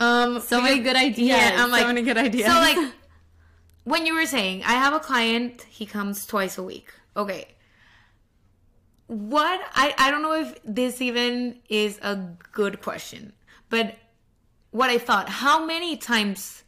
[0.00, 1.28] um, so many good ideas.
[1.28, 2.46] Yeah, I'm like, so many good ideas.
[2.46, 2.92] So like,
[3.84, 6.92] when you were saying, I have a client, he comes twice a week.
[7.16, 7.48] Okay.
[9.06, 12.16] What I I don't know if this even is a
[12.52, 13.32] good question,
[13.70, 13.96] but
[14.76, 16.62] what I thought, how many times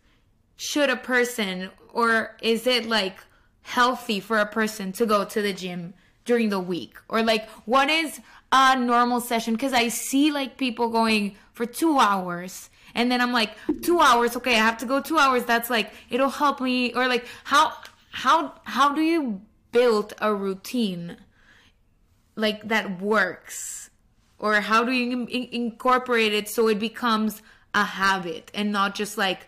[0.57, 3.18] should a person, or is it like
[3.61, 5.92] healthy for a person to go to the gym
[6.25, 9.53] during the week, or like what is a normal session?
[9.53, 13.51] Because I see like people going for two hours and then I'm like
[13.83, 15.44] two hours okay I have to go two hours.
[15.44, 16.94] That's like it'll help me.
[16.94, 17.75] Or like how
[18.11, 21.18] how how do you build a routine
[22.37, 23.90] like that works?
[24.38, 27.42] Or how do you in- incorporate it so it becomes
[27.74, 29.46] a habit and not just like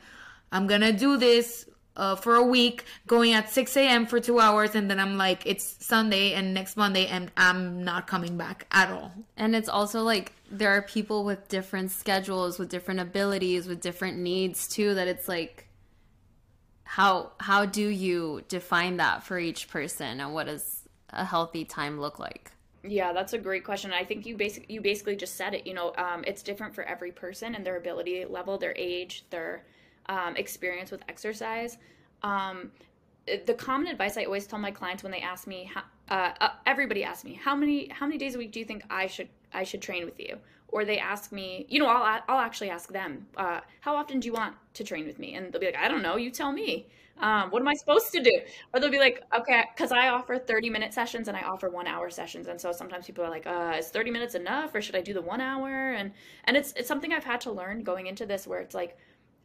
[0.53, 4.07] I'm gonna do this uh, for a week, going at 6 a.m.
[4.07, 8.07] for two hours, and then I'm like, it's Sunday and next Monday, and I'm not
[8.07, 9.13] coming back at all.
[9.37, 14.19] And it's also like there are people with different schedules, with different abilities, with different
[14.19, 14.95] needs too.
[14.95, 15.69] That it's like,
[16.85, 22.01] how how do you define that for each person, and what does a healthy time
[22.01, 22.53] look like?
[22.83, 23.93] Yeah, that's a great question.
[23.93, 25.67] I think you basically you basically just said it.
[25.67, 29.65] You know, um, it's different for every person and their ability level, their age, their
[30.07, 31.77] um, experience with exercise.
[32.23, 32.73] Um,
[33.47, 35.71] the common advice I always tell my clients when they ask me
[36.09, 38.83] uh, uh, everybody asks me how many how many days a week do you think
[38.91, 40.39] I should I should train with you?
[40.69, 44.27] Or they ask me, you know, I'll I'll actually ask them, uh, how often do
[44.27, 45.35] you want to train with me?
[45.35, 46.87] And they'll be like, I don't know, you tell me.
[47.21, 48.41] Um, what am I supposed to do?
[48.73, 51.87] Or they'll be like, okay, because I offer 30 minute sessions and I offer one
[51.87, 52.49] hour sessions.
[52.49, 55.13] And so sometimes people are like, uh, is 30 minutes enough or should I do
[55.13, 55.93] the one hour?
[55.93, 56.13] And,
[56.45, 58.97] and it's, it's something I've had to learn going into this where it's like,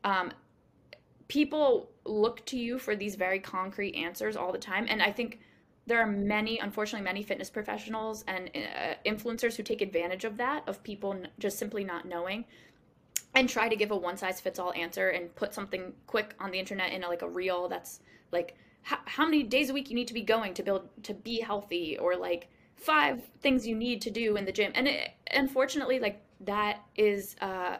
[0.03, 0.31] um,
[1.27, 4.85] people look to you for these very concrete answers all the time.
[4.89, 5.39] And I think
[5.87, 10.63] there are many, unfortunately, many fitness professionals and uh, influencers who take advantage of that,
[10.67, 12.45] of people just simply not knowing
[13.35, 16.51] and try to give a one size fits all answer and put something quick on
[16.51, 17.99] the internet in a, like a reel that's
[18.31, 21.13] like how, how many days a week you need to be going to build to
[21.13, 24.71] be healthy or like five things you need to do in the gym.
[24.75, 27.77] And it, unfortunately like that is uh,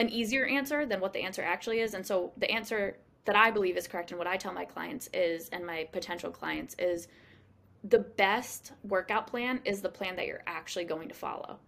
[0.00, 1.94] an easier answer than what the answer actually is.
[1.94, 5.10] And so the answer that i believe is correct and what i tell my clients
[5.12, 7.08] is and my potential clients is
[7.84, 11.58] the best workout plan is the plan that you're actually going to follow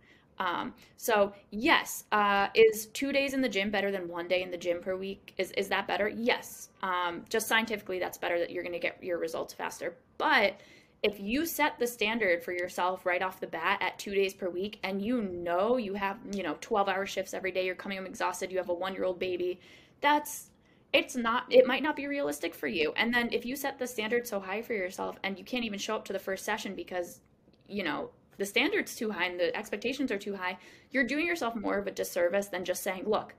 [0.41, 4.51] um, so yes, uh, is two days in the gym better than one day in
[4.51, 5.35] the gym per week?
[5.37, 6.09] Is is that better?
[6.09, 6.71] Yes.
[6.83, 8.39] Um, just scientifically, that's better.
[8.39, 9.95] That you're going to get your results faster.
[10.17, 10.59] But
[11.03, 14.49] if you set the standard for yourself right off the bat at two days per
[14.49, 17.99] week, and you know you have you know 12 hour shifts every day, you're coming
[17.99, 19.61] home exhausted, you have a one year old baby,
[20.01, 20.51] that's
[20.95, 23.87] it's not it might not be realistic for you and then if you set the
[23.87, 26.75] standard so high for yourself and you can't even show up to the first session
[26.75, 27.21] because
[27.69, 30.57] you know the standard's too high and the expectations are too high,
[30.93, 33.35] you're doing yourself more of a disservice than just saying, look,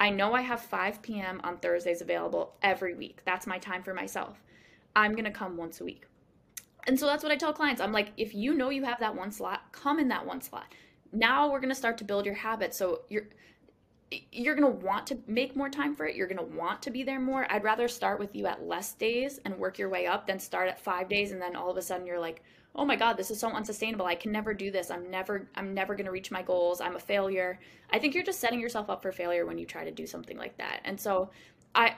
[0.00, 1.40] I know I have 5 p.m.
[1.44, 3.22] on Thursdays available every week.
[3.24, 4.42] That's my time for myself.
[4.96, 6.06] I'm going to come once a week.
[6.88, 7.80] And so that's what I tell clients.
[7.80, 10.74] I'm like, if you know you have that one slot, come in that one slot.
[11.12, 12.74] Now we're going to start to build your habit.
[12.74, 13.28] So you're
[14.30, 16.16] you're going to want to make more time for it.
[16.16, 17.46] You're going to want to be there more.
[17.48, 20.68] I'd rather start with you at less days and work your way up than start
[20.68, 22.42] at 5 days and then all of a sudden you're like,
[22.74, 24.06] oh my god this is so unsustainable.
[24.06, 24.90] I can never do this.
[24.90, 26.80] I'm never i'm never going to reach my goals.
[26.80, 27.58] I'm a failure.
[27.90, 30.38] I think you're just setting yourself up for failure when you try to do something
[30.38, 30.80] like that.
[30.84, 31.30] And so
[31.74, 31.94] i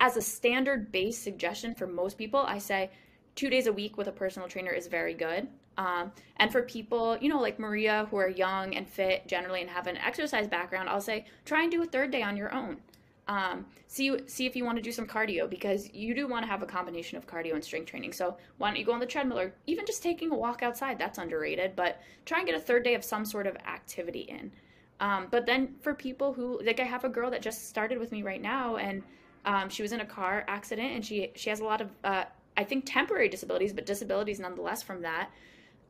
[0.00, 2.90] as a standard base suggestion for most people i say
[3.34, 5.48] two days a week with a personal trainer is very good.
[5.78, 9.68] Um, and for people you know like maria who are young and fit generally and
[9.68, 12.78] have an exercise background i'll say try and do a third day on your own
[13.28, 16.50] um, see see if you want to do some cardio because you do want to
[16.50, 18.12] have a combination of cardio and strength training.
[18.12, 20.98] So why don't you go on the treadmill or even just taking a walk outside?
[20.98, 24.52] That's underrated, but try and get a third day of some sort of activity in.
[25.00, 28.12] Um, but then for people who like, I have a girl that just started with
[28.12, 29.02] me right now, and
[29.44, 32.24] um, she was in a car accident, and she she has a lot of uh,
[32.56, 35.30] I think temporary disabilities, but disabilities nonetheless from that.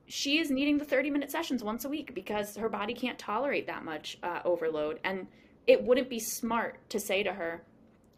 [0.08, 3.66] She is needing the 30 minute sessions once a week because her body can't tolerate
[3.66, 5.26] that much uh, overload and
[5.66, 7.62] it wouldn't be smart to say to her,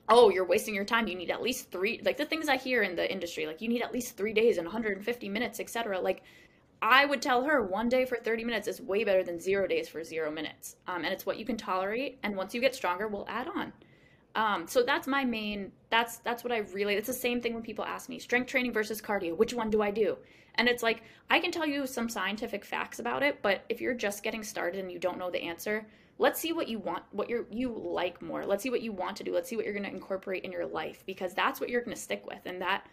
[0.08, 1.06] oh, you're wasting your time.
[1.06, 3.68] You need at least three, like the things I hear in the industry, like you
[3.68, 6.00] need at least three days and 150 minutes, etc.
[6.00, 6.22] Like
[6.80, 9.88] I would tell her one day for 30 minutes is way better than zero days
[9.88, 10.76] for zero minutes.
[10.86, 12.18] Um, and it's what you can tolerate.
[12.22, 13.72] And once you get stronger, we'll add on.
[14.34, 17.62] Um, so that's my main, that's, that's what I really, it's the same thing when
[17.62, 20.16] people ask me strength training versus cardio, which one do I do?
[20.54, 23.94] And it's like, I can tell you some scientific facts about it, but if you're
[23.94, 25.86] just getting started and you don't know the answer,
[26.18, 28.44] let's see what you want what you're you like more.
[28.44, 29.32] Let's see what you want to do.
[29.32, 31.96] Let's see what you're going to incorporate in your life because that's what you're going
[31.96, 32.86] to stick with and that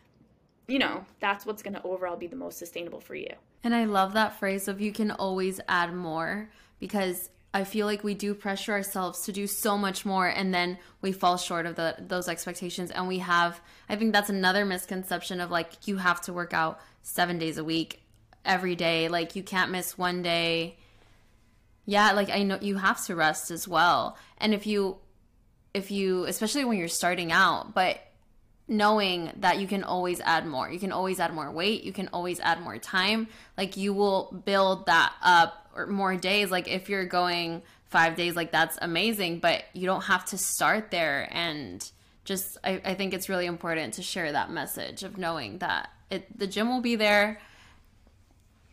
[0.68, 3.32] you know that's what's going to overall be the most sustainable for you.
[3.64, 8.04] And i love that phrase of you can always add more because I feel like
[8.04, 11.76] we do pressure ourselves to do so much more and then we fall short of
[11.76, 13.60] the those expectations and we have
[13.90, 17.64] I think that's another misconception of like you have to work out 7 days a
[17.64, 18.02] week
[18.44, 19.08] every day.
[19.08, 20.78] Like you can't miss one day
[21.86, 24.18] yeah, like I know you have to rest as well.
[24.38, 24.98] And if you
[25.74, 28.00] if you especially when you're starting out, but
[28.68, 30.70] knowing that you can always add more.
[30.72, 33.28] You can always add more weight, you can always add more time.
[33.58, 38.36] Like you will build that up or more days like if you're going 5 days
[38.36, 41.90] like that's amazing, but you don't have to start there and
[42.24, 46.38] just I, I think it's really important to share that message of knowing that it
[46.38, 47.40] the gym will be there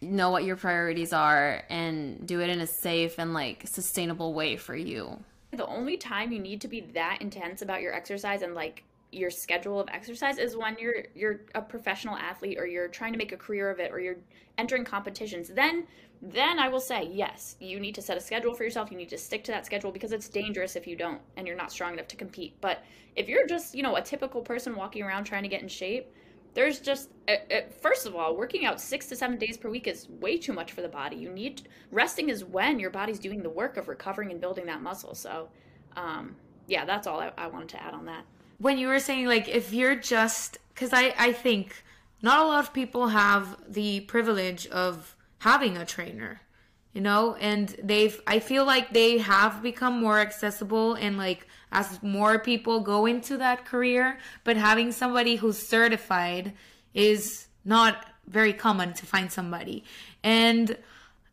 [0.03, 4.57] know what your priorities are and do it in a safe and like sustainable way
[4.57, 5.23] for you.
[5.53, 9.31] The only time you need to be that intense about your exercise and like your
[9.31, 13.33] schedule of exercise is when you're you're a professional athlete or you're trying to make
[13.33, 14.17] a career of it or you're
[14.59, 15.49] entering competitions.
[15.49, 15.87] Then
[16.23, 18.91] then I will say, yes, you need to set a schedule for yourself.
[18.91, 21.57] You need to stick to that schedule because it's dangerous if you don't and you're
[21.57, 22.55] not strong enough to compete.
[22.61, 22.85] But
[23.17, 26.15] if you're just, you know, a typical person walking around trying to get in shape,
[26.55, 29.87] there's just uh, uh, first of all working out six to seven days per week
[29.87, 31.17] is way too much for the body.
[31.17, 34.83] You need resting is when your body's doing the work of recovering and building that
[34.83, 35.15] muscle.
[35.15, 35.49] So
[35.97, 36.37] um,
[36.67, 38.25] yeah that's all I, I wanted to add on that.
[38.59, 41.83] When you were saying like if you're just because i i think
[42.23, 46.41] not a lot of people have the privilege of having a trainer
[46.93, 47.35] you know?
[47.41, 52.81] And they've i feel like they have become more accessible and like as more people
[52.81, 56.53] go into that career but having somebody who's certified
[56.95, 59.85] is not very common to find somebody
[60.23, 60.77] and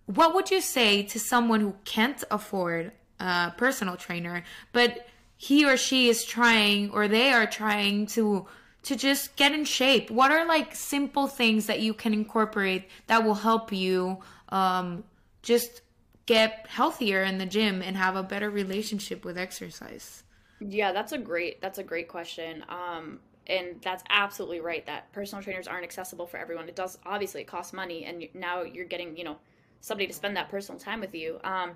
[0.05, 5.77] what would you say to someone who can't afford a personal trainer but he or
[5.77, 8.45] she is trying or they are trying to
[8.81, 13.23] to just get in shape what are like simple things that you can incorporate that
[13.23, 14.17] will help you
[14.49, 15.03] um,
[15.43, 15.81] just
[16.29, 20.21] get healthier in the gym and have a better relationship with exercise?
[20.59, 22.65] Yeah, that's a great that's a great question.
[22.69, 26.69] Um, and that's absolutely right that personal trainers aren't accessible for everyone.
[26.69, 29.37] It does obviously it costs money, and now you're getting you know
[29.81, 31.39] somebody to spend that personal time with you.
[31.43, 31.71] Um,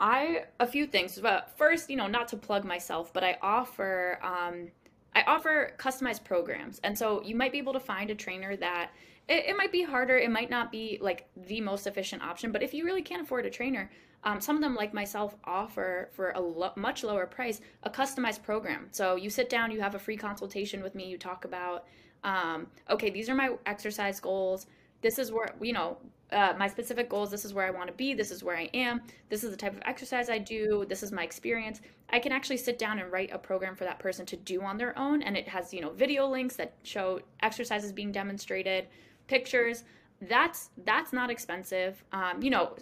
[0.00, 4.18] I a few things, but first, you know, not to plug myself, but I offer
[4.22, 4.68] um,
[5.14, 8.90] I offer customized programs, and so you might be able to find a trainer that
[9.28, 10.16] it, it, might be harder.
[10.16, 13.44] It might not be like the most efficient option, but if you really can't afford
[13.44, 13.90] a trainer,
[14.24, 18.42] um, some of them, like myself, offer for a lo- much lower price a customized
[18.42, 18.88] program.
[18.90, 21.84] So you sit down, you have a free consultation with me, you talk about,
[22.24, 24.66] um, okay, these are my exercise goals.
[25.00, 25.98] This is where, you know,
[26.32, 27.30] uh, my specific goals.
[27.30, 28.12] This is where I want to be.
[28.12, 29.00] This is where I am.
[29.30, 30.84] This is the type of exercise I do.
[30.88, 31.80] This is my experience.
[32.10, 34.76] I can actually sit down and write a program for that person to do on
[34.76, 35.22] their own.
[35.22, 38.88] And it has, you know, video links that show exercises being demonstrated
[39.26, 39.84] pictures
[40.22, 42.02] that's that's not expensive.
[42.12, 42.76] Um, you know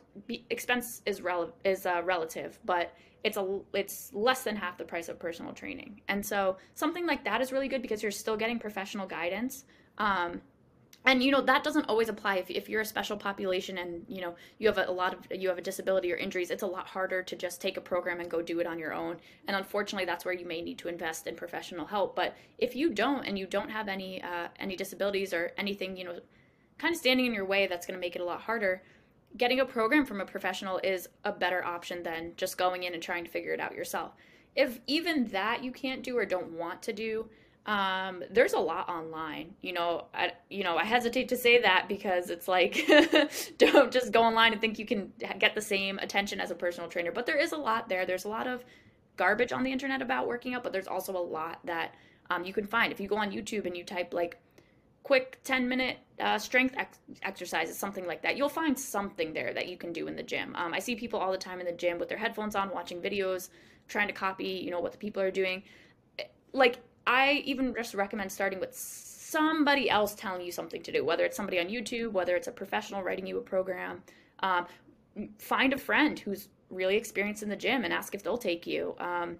[0.51, 2.95] expense is rel- is uh, relative but
[3.27, 6.01] it's a it's less than half the price of personal training.
[6.07, 9.65] And so something like that is really good because you're still getting professional guidance.
[9.99, 10.43] Um,
[11.05, 14.21] and you know that doesn't always apply if, if you're a special population and you
[14.21, 16.67] know you have a, a, lot of you have a disability or injuries it's a
[16.67, 19.17] lot harder to just take a program and go do it on your own.
[19.49, 22.15] And unfortunately that's where you may need to invest in professional help.
[22.15, 26.05] But if you don't and you don't have any uh, any disabilities or anything you
[26.05, 26.21] know
[26.79, 28.83] kind of standing in your way that's going to make it a lot harder.
[29.37, 33.03] Getting a program from a professional is a better option than just going in and
[33.03, 34.13] trying to figure it out yourself.
[34.55, 37.29] If even that you can't do or don't want to do
[37.67, 39.55] um, there's a lot online.
[39.61, 42.89] You know I, you know i hesitate to say that because it's like
[43.59, 46.89] don't just go online and think you can get the same attention as a personal
[46.89, 47.11] trainer.
[47.11, 48.07] But there is a lot there.
[48.07, 48.65] There's a lot of
[49.17, 51.95] garbage on the internet about working out but there's also a lot that
[52.31, 52.93] um, you can find.
[52.93, 54.39] If you go on youtube and you type like
[55.07, 58.37] quick 10 minute uh, strength ex- exercises, something like that.
[58.37, 60.53] You'll find something there that you can do in the gym.
[60.57, 63.01] Um, I see people all the time in the gym with their headphones on, watching
[63.01, 63.51] videos,
[63.87, 65.63] trying to copy, you know, what the people are doing.
[66.53, 71.25] Like, I even just recommend starting with somebody else telling you something to do, whether
[71.25, 74.03] it's somebody on YouTube, whether it's a professional writing you a program.
[74.41, 74.67] Um,
[75.39, 78.97] find a friend who's really experienced in the gym and ask if they'll take you.
[78.99, 79.37] Um,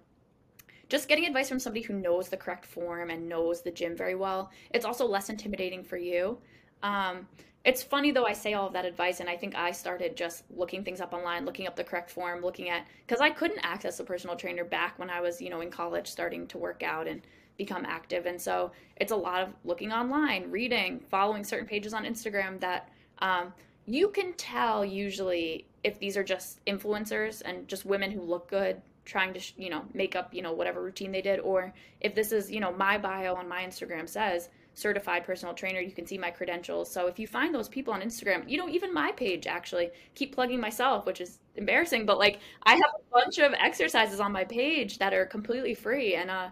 [0.89, 4.15] just getting advice from somebody who knows the correct form and knows the gym very
[4.15, 4.51] well.
[4.71, 6.37] It's also less intimidating for you.
[6.83, 7.27] Um,
[7.65, 10.45] it's funny though I say all of that advice, and I think I started just
[10.55, 13.99] looking things up online, looking up the correct form, looking at because I couldn't access
[13.99, 17.07] a personal trainer back when I was you know in college starting to work out
[17.07, 17.21] and
[17.57, 22.05] become active, and so it's a lot of looking online, reading, following certain pages on
[22.05, 23.51] Instagram that um,
[23.85, 28.81] you can tell usually if these are just influencers and just women who look good
[29.07, 32.31] trying to you know make up you know whatever routine they did or if this
[32.33, 36.19] is you know my bio on my instagram says certified personal trainer you can see
[36.19, 36.91] my credentials.
[36.91, 40.35] So if you find those people on instagram you know even my page actually keep
[40.35, 44.43] plugging myself which is embarrassing but like i have a bunch of exercises on my
[44.43, 46.49] page that are completely free and uh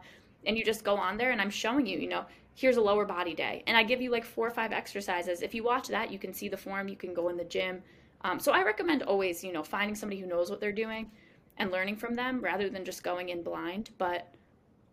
[0.47, 2.25] and you just go on there and i'm showing you you know
[2.55, 3.63] here's a lower body day.
[3.67, 5.41] And i give you like four or five exercises.
[5.41, 7.83] If you watch that you can see the form you can go in the gym.
[8.21, 11.11] Um, so i recommend always you know finding somebody who knows what they're doing
[11.57, 13.89] and learning from them rather than just going in blind.
[13.97, 14.33] But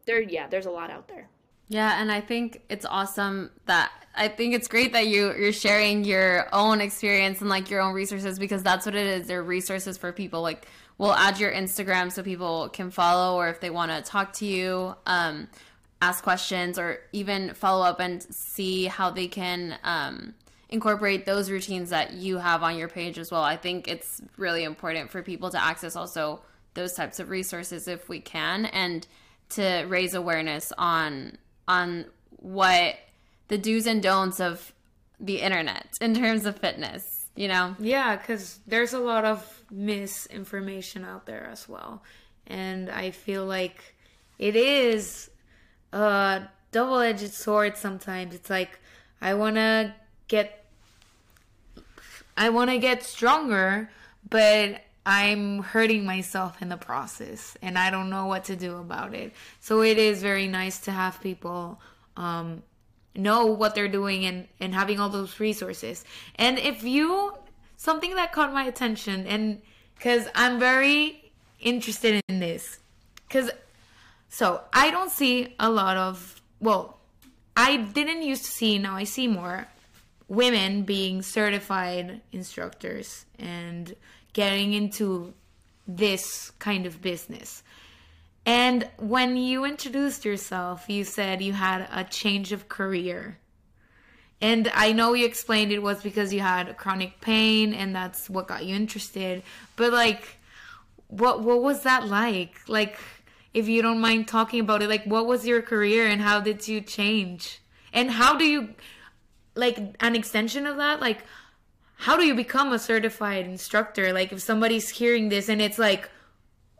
[0.06, 1.28] there, yeah, there's a lot out there.
[1.68, 6.04] Yeah, and I think it's awesome that I think it's great that you you're sharing
[6.04, 9.26] your own experience and like your own resources because that's what it is.
[9.26, 10.42] They're resources for people.
[10.42, 10.66] Like
[10.98, 14.46] we'll add your Instagram so people can follow or if they want to talk to
[14.46, 15.48] you, um,
[16.02, 20.34] ask questions or even follow up and see how they can um,
[20.68, 23.42] incorporate those routines that you have on your page as well.
[23.42, 26.42] I think it's really important for people to access also
[26.74, 29.06] those types of resources if we can and
[29.50, 31.36] to raise awareness on
[31.68, 32.06] on
[32.36, 32.96] what
[33.48, 34.72] the do's and don'ts of
[35.20, 37.74] the internet in terms of fitness you know?
[37.78, 42.02] Yeah because there's a lot of misinformation out there as well.
[42.46, 43.94] And i feel like
[44.38, 45.30] it is
[45.92, 46.42] a
[46.72, 48.34] double-edged sword sometimes.
[48.34, 48.78] It's like
[49.20, 49.94] i want to
[50.28, 50.64] get
[52.36, 53.90] i want to get stronger
[54.28, 59.14] but I'm hurting myself in the process and I don't know what to do about
[59.14, 59.32] it.
[59.60, 61.80] So it is very nice to have people
[62.16, 62.62] um,
[63.16, 66.04] know what they're doing and and having all those resources.
[66.36, 67.34] And if you
[67.76, 69.60] something that caught my attention and
[69.98, 72.78] cuz I'm very interested in this
[73.28, 73.50] cuz
[74.28, 76.98] so I don't see a lot of well
[77.56, 79.66] I didn't used to see now I see more
[80.28, 83.94] women being certified instructors and
[84.32, 85.34] getting into
[85.86, 87.62] this kind of business.
[88.44, 93.38] And when you introduced yourself, you said you had a change of career.
[94.40, 98.48] And I know you explained it was because you had chronic pain and that's what
[98.48, 99.44] got you interested.
[99.76, 100.38] But like
[101.06, 102.58] what what was that like?
[102.68, 102.98] Like
[103.54, 106.66] if you don't mind talking about it, like what was your career and how did
[106.66, 107.60] you change?
[107.92, 108.70] And how do you
[109.54, 111.24] like an extension of that like
[112.02, 114.12] how do you become a certified instructor?
[114.12, 116.10] Like if somebody's hearing this and it's like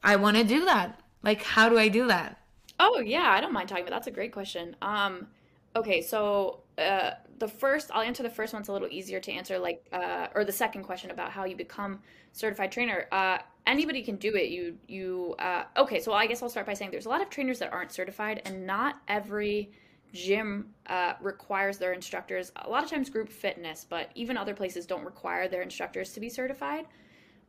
[0.03, 2.39] i want to do that like how do i do that?
[2.81, 4.77] Oh yeah i don't mind talking about that's a great question.
[4.83, 5.29] Um
[5.77, 9.59] okay so uh the first i'll answer the first one's a little easier to answer
[9.59, 12.01] like uh or the second question about how you become
[12.33, 13.07] certified trainer.
[13.13, 14.49] Uh anybody can do it.
[14.51, 17.31] You you uh okay so i guess i'll start by saying there's a lot of
[17.31, 19.71] trainers that aren't certified and not every
[20.13, 24.87] gym uh, requires their instructors a lot of times group fitness but even other places
[24.87, 26.85] don't require their instructors to be certified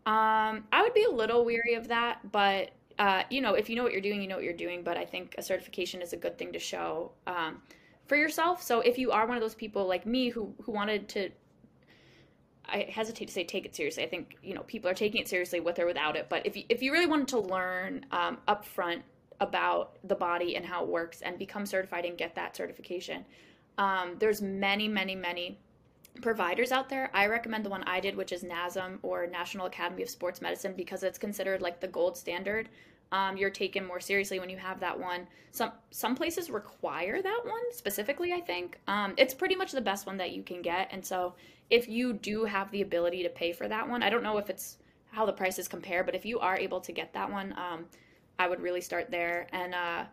[0.05, 3.75] um, i would be a little weary of that but uh, you know if you
[3.75, 6.13] know what you're doing you know what you're doing but i think a certification is
[6.13, 7.61] a good thing to show um,
[8.05, 11.07] for yourself so if you are one of those people like me who who wanted
[11.09, 11.29] to
[12.65, 14.03] I hesitate to say take it seriously.
[14.03, 16.27] I think you know people are taking it seriously with or without it.
[16.29, 19.01] But if you, if you really wanted to learn um, upfront
[19.43, 23.25] about the body and how it works and become certified and get that certification.
[23.77, 25.59] Um, there's many, many, many
[26.21, 27.09] providers out there.
[27.13, 30.73] I recommend the one I did, which is NASM or National Academy of Sports Medicine,
[30.75, 32.69] because it's considered like the gold standard.
[33.11, 35.27] Um, you're taken more seriously when you have that one.
[35.51, 38.33] Some some places require that one specifically.
[38.33, 40.89] I think um, it's pretty much the best one that you can get.
[40.91, 41.35] And so
[41.69, 44.49] if you do have the ability to pay for that one, I don't know if
[44.49, 44.77] it's
[45.11, 47.85] how the prices compare, but if you are able to get that one, um,
[48.39, 49.47] I would really start there.
[49.51, 50.03] And uh,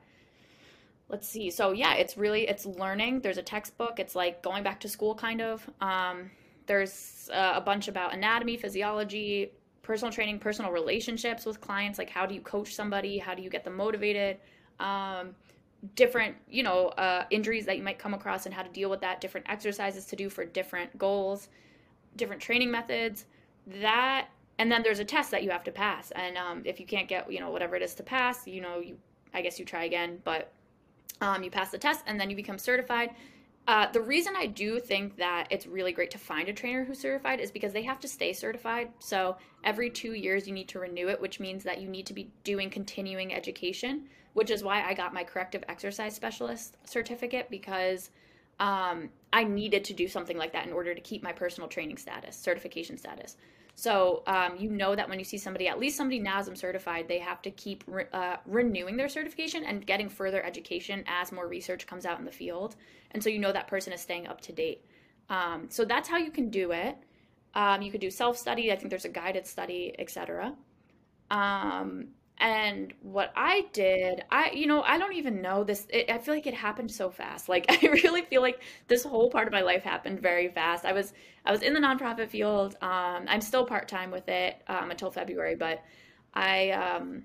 [1.08, 1.50] let's see.
[1.50, 3.20] So yeah, it's really it's learning.
[3.20, 3.98] There's a textbook.
[3.98, 5.68] It's like going back to school kind of.
[5.80, 6.30] Um,
[6.66, 9.52] there's uh, a bunch about anatomy, physiology,
[9.82, 11.98] personal training, personal relationships with clients.
[11.98, 13.18] Like how do you coach somebody?
[13.18, 14.38] How do you get them motivated?
[14.78, 15.34] Um,
[15.94, 19.00] different you know uh, injuries that you might come across and how to deal with
[19.00, 21.48] that different exercises to do for different goals
[22.16, 23.24] different training methods
[23.66, 24.28] that
[24.60, 26.10] and then there's a test that you have to pass.
[26.10, 28.78] And um, if you can't get you know whatever it is to pass you know
[28.78, 28.98] you
[29.32, 30.20] i guess you try again.
[30.22, 30.52] But
[31.22, 33.10] um, you pass the test and then you become certified.
[33.66, 37.00] Uh, the reason i do think that it's really great to find a trainer who's
[37.00, 38.90] certified is because they have to stay certified.
[38.98, 42.12] So every two years you need to renew it which means that you need to
[42.12, 48.10] be doing continuing education which is why i got my corrective exercise specialist certificate because
[48.58, 51.96] um, i needed to do something like that in order to keep my personal training
[51.96, 53.36] status certification status
[53.80, 57.18] so um, you know that when you see somebody, at least somebody NASM certified, they
[57.18, 61.86] have to keep re- uh, renewing their certification and getting further education as more research
[61.86, 62.76] comes out in the field.
[63.12, 64.84] And so you know that person is staying up to date.
[65.30, 66.94] Um, so that's how you can do it.
[67.54, 68.70] Um, you could do self study.
[68.70, 70.54] I think there's a guided study, etc.
[71.30, 72.08] Um,
[72.40, 75.86] and what I did, I, you know, I don't even know this.
[75.90, 77.48] It, I feel like it happened so fast.
[77.50, 80.84] Like I really feel like this whole part of my life happened very fast.
[80.86, 81.12] I was,
[81.44, 82.76] I was in the nonprofit field.
[82.80, 85.82] Um, I'm still part time with it um, until February, but
[86.32, 87.24] I, um,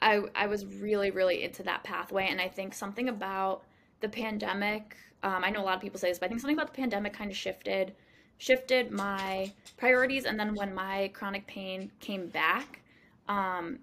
[0.00, 2.26] I, I was really, really into that pathway.
[2.28, 3.62] And I think something about
[4.00, 4.96] the pandemic.
[5.22, 6.80] Um, I know a lot of people say this, but I think something about the
[6.80, 7.94] pandemic kind of shifted,
[8.38, 10.24] shifted my priorities.
[10.24, 12.80] And then when my chronic pain came back.
[13.28, 13.80] Um,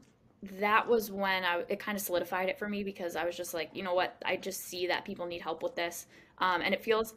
[0.59, 3.53] that was when I it kind of solidified it for me because I was just
[3.53, 6.07] like, you know what, I just see that people need help with this,
[6.39, 7.15] um, and it feels.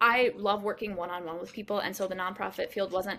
[0.00, 3.18] I love working one on one with people, and so the nonprofit field wasn't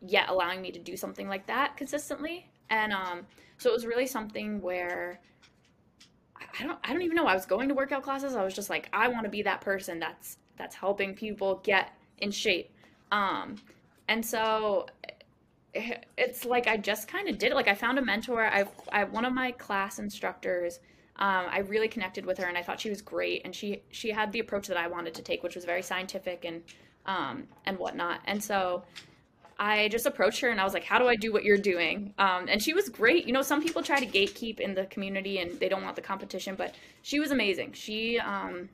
[0.00, 3.26] yet allowing me to do something like that consistently, and um,
[3.58, 5.20] so it was really something where
[6.58, 8.34] I don't I don't even know I was going to workout classes.
[8.34, 11.92] I was just like, I want to be that person that's that's helping people get
[12.18, 12.72] in shape,
[13.12, 13.56] um,
[14.08, 14.86] and so
[16.16, 17.54] it's like I just kind of did it.
[17.54, 18.44] Like I found a mentor.
[18.44, 20.80] I, I one of my class instructors.
[21.18, 23.42] Um, I really connected with her, and I thought she was great.
[23.44, 26.44] And she she had the approach that I wanted to take, which was very scientific
[26.44, 26.62] and
[27.06, 28.20] um, and whatnot.
[28.26, 28.82] And so
[29.58, 32.12] I just approached her, and I was like, "How do I do what you're doing?"
[32.18, 33.26] Um, and she was great.
[33.26, 36.02] You know, some people try to gatekeep in the community, and they don't want the
[36.02, 37.72] competition, but she was amazing.
[37.72, 38.68] She um,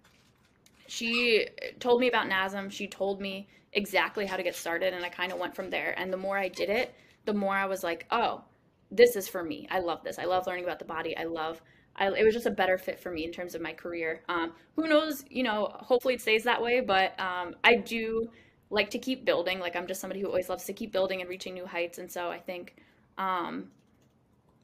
[0.89, 1.47] she
[1.79, 2.71] told me about NASM.
[2.73, 5.95] She told me exactly how to get started and I kind of went from there.
[5.99, 6.95] And the more I did it,
[7.25, 8.43] the more I was like, oh,
[8.91, 9.67] this is for me.
[9.71, 10.19] I love this.
[10.19, 11.17] I love learning about the body.
[11.17, 11.63] I love
[11.97, 14.23] I, it was just a better fit for me in terms of my career.
[14.29, 15.25] Um, who knows?
[15.29, 16.81] You know, hopefully it stays that way.
[16.81, 18.31] But um, I do
[18.71, 19.61] like to keep building.
[19.61, 21.99] Like I'm just somebody who always loves to keep building and reaching new heights.
[21.99, 22.77] And so I think,
[23.19, 23.71] um,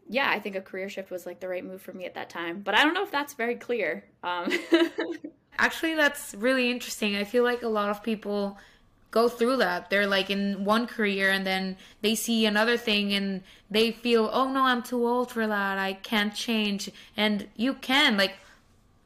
[0.09, 2.31] yeah, I think a career shift was like the right move for me at that
[2.31, 2.63] time.
[2.63, 4.05] But I don't know if that's very clear.
[4.23, 4.51] Um,
[5.59, 7.17] Actually, that's really interesting.
[7.17, 8.57] I feel like a lot of people
[9.11, 9.91] go through that.
[9.91, 14.51] They're like in one career and then they see another thing and they feel, oh
[14.51, 15.79] no, I'm too old for that.
[15.79, 16.91] I can't change.
[17.17, 18.17] And you can.
[18.17, 18.35] Like,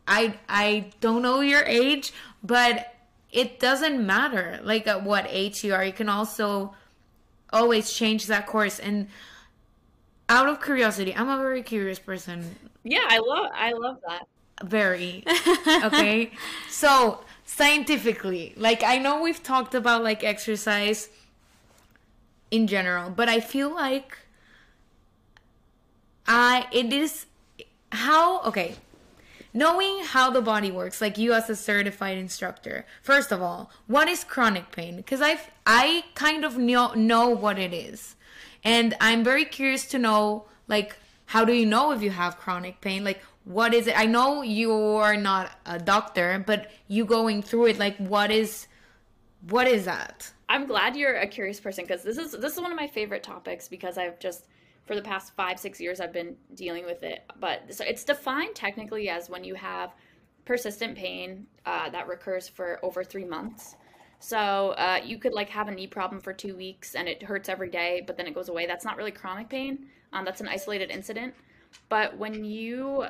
[0.07, 2.95] I I don't know your age, but
[3.31, 5.85] it doesn't matter like at what age you are.
[5.85, 6.75] You can also
[7.53, 8.79] always change that course.
[8.79, 9.09] And
[10.29, 12.57] out of curiosity, I'm a very curious person.
[12.83, 14.27] Yeah, I love I love that.
[14.65, 15.25] Very.
[15.85, 16.31] Okay.
[16.69, 17.25] so
[17.57, 18.55] scientifically.
[18.57, 21.09] Like i know we've talked about like exercise
[22.51, 24.19] in general but i feel like
[26.27, 27.27] i it is
[27.91, 28.75] how okay
[29.55, 34.09] knowing how the body works like you as a certified instructor first of all what
[34.09, 34.97] is chronic pain?
[34.97, 38.17] Because i i kind of know know what it is.
[38.65, 40.97] And i'm very curious to know like
[41.27, 43.05] how do you know if you have chronic pain?
[43.05, 43.99] Like what is it?
[43.99, 48.69] I know you are not a doctor but you going through it like what is
[49.49, 50.33] what is that?
[50.49, 53.23] I'm glad you're a curious person because this is this is one of my favorite
[53.23, 54.47] topics because i've just
[54.85, 57.25] for the past five six years i've been dealing with it.
[57.41, 59.93] But so it's defined technically as when you have
[60.45, 63.77] persistent pain uh, that recurs for over three months.
[64.19, 67.49] So uh, you could like have a knee problem for two weeks and it hurts
[67.49, 68.67] every day but then it goes away.
[68.67, 69.87] That's not really chronic pain.
[70.13, 71.35] Um, that's an isolated incident.
[71.89, 73.07] But when you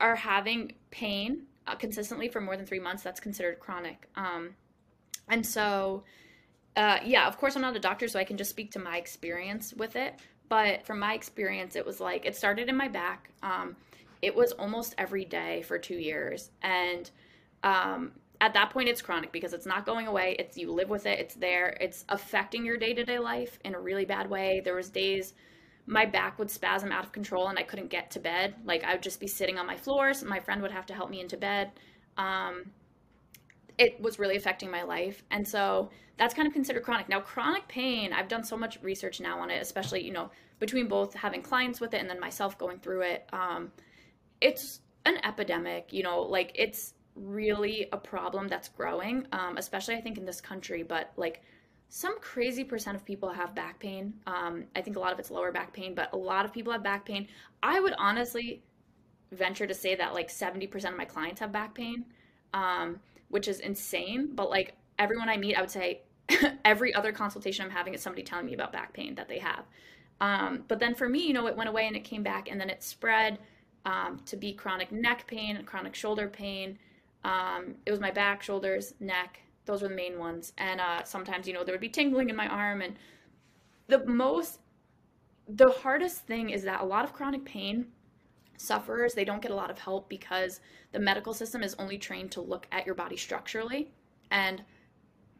[0.00, 4.08] are having pain uh, consistently for more than three months, that's considered chronic.
[4.16, 4.54] Um,
[5.28, 6.04] and so,
[6.76, 8.96] uh, yeah, of course, I'm not a doctor, so I can just speak to my
[8.96, 10.18] experience with it.
[10.48, 13.30] But from my experience, it was like it started in my back.
[13.42, 13.76] Um,
[14.20, 17.10] it was almost every day for two years, and
[17.62, 20.36] um, at that point, it's chronic because it's not going away.
[20.38, 21.18] It's you live with it.
[21.18, 21.76] It's there.
[21.80, 24.60] It's affecting your day to day life in a really bad way.
[24.62, 25.32] There was days
[25.86, 28.54] my back would spasm out of control and I couldn't get to bed.
[28.64, 30.24] Like I would just be sitting on my floors.
[30.24, 31.72] My friend would have to help me into bed.
[32.16, 32.70] Um,
[33.76, 35.24] it was really affecting my life.
[35.30, 37.08] And so that's kind of considered chronic.
[37.08, 40.30] Now, chronic pain, I've done so much research now on it, especially, you know,
[40.60, 43.28] between both having clients with it and then myself going through it.
[43.32, 43.72] Um,
[44.40, 50.00] it's an epidemic, you know, like it's really a problem that's growing, um, especially I
[50.00, 51.42] think in this country, but like
[51.88, 54.14] some crazy percent of people have back pain.
[54.26, 56.72] Um, I think a lot of it's lower back pain, but a lot of people
[56.72, 57.28] have back pain.
[57.62, 58.62] I would honestly
[59.32, 62.04] venture to say that like 70% of my clients have back pain,
[62.52, 64.30] um, which is insane.
[64.34, 66.02] But like everyone I meet, I would say
[66.64, 69.64] every other consultation I'm having is somebody telling me about back pain that they have.
[70.20, 72.60] Um, but then for me, you know, it went away and it came back and
[72.60, 73.38] then it spread
[73.84, 76.78] um, to be chronic neck pain, and chronic shoulder pain.
[77.24, 80.52] Um, it was my back, shoulders, neck, those were the main ones.
[80.58, 82.82] And uh, sometimes, you know, there would be tingling in my arm.
[82.82, 82.96] And
[83.86, 84.60] the most,
[85.48, 87.86] the hardest thing is that a lot of chronic pain
[88.56, 90.60] sufferers, they don't get a lot of help because
[90.92, 93.90] the medical system is only trained to look at your body structurally
[94.30, 94.62] and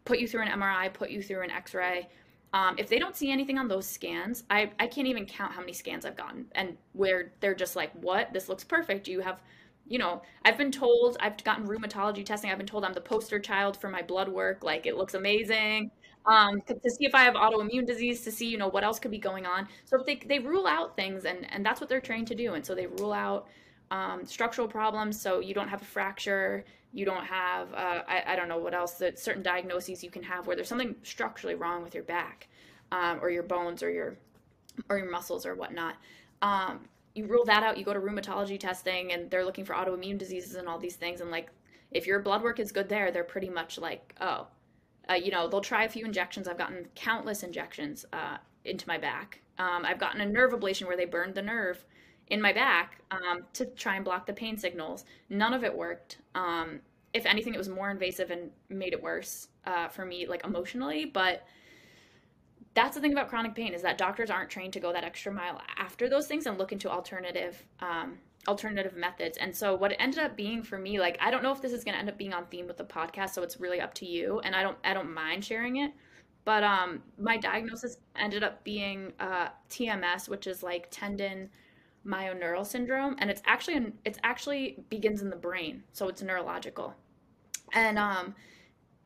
[0.05, 2.09] put you through an MRI, put you through an x ray.
[2.53, 5.61] Um, if they don't see anything on those scans, I, I can't even count how
[5.61, 8.33] many scans I've gotten and where they're just like, what?
[8.33, 9.09] This looks perfect.
[9.09, 9.41] You have
[9.87, 12.51] you know, I've been told I've gotten rheumatology testing.
[12.51, 14.65] I've been told I'm the poster child for my blood work.
[14.65, 15.91] Like it looks amazing.
[16.27, 19.11] Um, to see if I have autoimmune disease, to see you know what else could
[19.11, 19.69] be going on.
[19.85, 22.55] So if they they rule out things, and and that's what they're trained to do.
[22.55, 23.47] And so they rule out
[23.91, 25.21] um, structural problems.
[25.21, 26.65] So you don't have a fracture.
[26.93, 28.95] You don't have uh, I, I don't know what else.
[28.95, 32.49] That certain diagnoses you can have where there's something structurally wrong with your back,
[32.91, 34.17] um, or your bones, or your
[34.89, 35.97] or your muscles, or whatnot.
[36.43, 36.81] Um,
[37.15, 40.57] you rule that out, you go to rheumatology testing and they're looking for autoimmune diseases
[40.57, 41.21] and all these things.
[41.21, 41.49] And like,
[41.91, 44.49] if your blood work is good there, they're pretty much like, oh,
[45.09, 46.49] uh, you know, they'll try a few injections.
[46.49, 49.41] I've gotten countless injections uh, into my back.
[49.59, 51.85] Um, I've gotten a nerve ablation where they burned the nerve
[52.29, 55.05] in my back um, to try and block the pain signals.
[55.29, 56.19] None of it worked.
[56.35, 56.81] Um,
[57.13, 61.05] if anything, it was more invasive and made it worse uh, for me, like emotionally.
[61.05, 61.47] But
[62.75, 65.33] that's the thing about chronic pain is that doctors aren't trained to go that extra
[65.33, 69.39] mile after those things and look into alternative um, alternative methods.
[69.39, 71.73] And so what it ended up being for me, like I don't know if this
[71.73, 73.95] is going to end up being on theme with the podcast, so it's really up
[73.95, 74.41] to you.
[74.41, 75.93] And I don't I don't mind sharing it,
[76.45, 81.49] but um, my diagnosis ended up being uh, TMS, which is like tension
[82.07, 86.95] myoneural syndrome, and it's actually it's actually begins in the brain, so it's neurological,
[87.73, 88.35] and um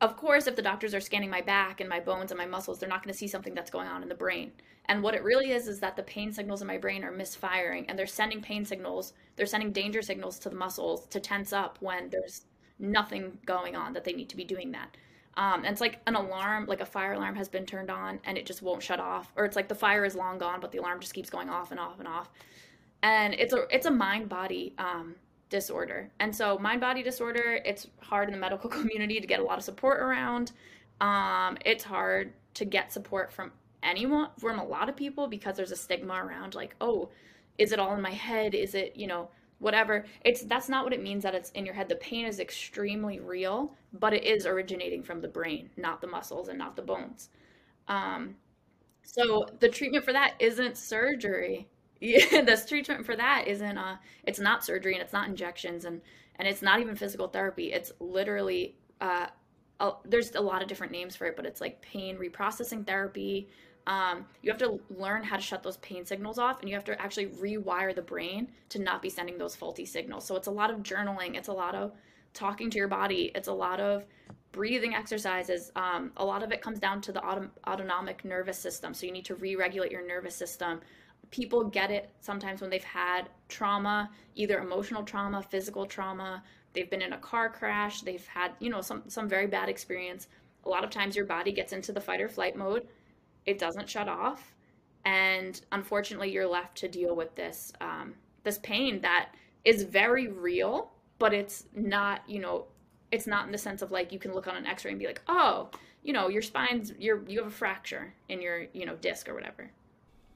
[0.00, 2.78] of course, if the doctors are scanning my back and my bones and my muscles,
[2.78, 4.52] they're not going to see something that's going on in the brain.
[4.86, 7.84] And what it really is is that the pain signals in my brain are misfiring
[7.88, 11.78] and they're sending pain signals, they're sending danger signals to the muscles to tense up
[11.80, 12.42] when there's
[12.78, 14.96] nothing going on that they need to be doing that.
[15.36, 18.38] Um, and it's like an alarm, like a fire alarm has been turned on and
[18.38, 19.32] it just won't shut off.
[19.36, 21.70] Or it's like the fire is long gone, but the alarm just keeps going off
[21.70, 22.30] and off and off.
[23.02, 25.14] And it's a it's a mind body um,
[25.50, 26.10] disorder.
[26.20, 29.58] And so mind body disorder, it's hard in the medical community to get a lot
[29.58, 30.52] of support around.
[31.00, 35.72] Um, it's hard to get support from anyone, from a lot of people because there's
[35.72, 37.08] a stigma around like, oh,
[37.56, 38.54] is it all in my head?
[38.54, 39.28] Is it, you know,
[39.58, 40.04] whatever.
[40.24, 41.88] It's that's not what it means that it's in your head.
[41.88, 46.48] The pain is extremely real, but it is originating from the brain, not the muscles
[46.48, 47.30] and not the bones.
[47.88, 48.36] Um,
[49.02, 51.68] so the treatment for that isn't surgery
[52.00, 56.00] yeah, the treatment for that isn't uh it's not surgery and it's not injections and
[56.36, 57.72] and it's not even physical therapy.
[57.72, 59.26] It's literally uh
[59.80, 63.48] a, there's a lot of different names for it, but it's like pain reprocessing therapy.
[63.86, 66.84] Um, you have to learn how to shut those pain signals off, and you have
[66.84, 70.24] to actually rewire the brain to not be sending those faulty signals.
[70.26, 71.36] So it's a lot of journaling.
[71.36, 71.92] It's a lot of
[72.34, 73.32] talking to your body.
[73.34, 74.04] It's a lot of
[74.52, 75.70] breathing exercises.
[75.76, 78.94] Um, a lot of it comes down to the auto- autonomic nervous system.
[78.94, 80.80] So you need to re-regulate your nervous system
[81.30, 86.42] people get it sometimes when they've had trauma, either emotional trauma, physical trauma,
[86.72, 90.28] they've been in a car crash, they've had, you know, some some very bad experience.
[90.64, 92.86] A lot of times your body gets into the fight or flight mode.
[93.46, 94.54] It doesn't shut off,
[95.04, 98.14] and unfortunately, you're left to deal with this um,
[98.44, 99.30] this pain that
[99.64, 102.66] is very real, but it's not, you know,
[103.10, 105.06] it's not in the sense of like you can look on an X-ray and be
[105.06, 105.70] like, oh,
[106.02, 109.34] you know, your spine's, you're you have a fracture in your, you know, disc or
[109.34, 109.70] whatever.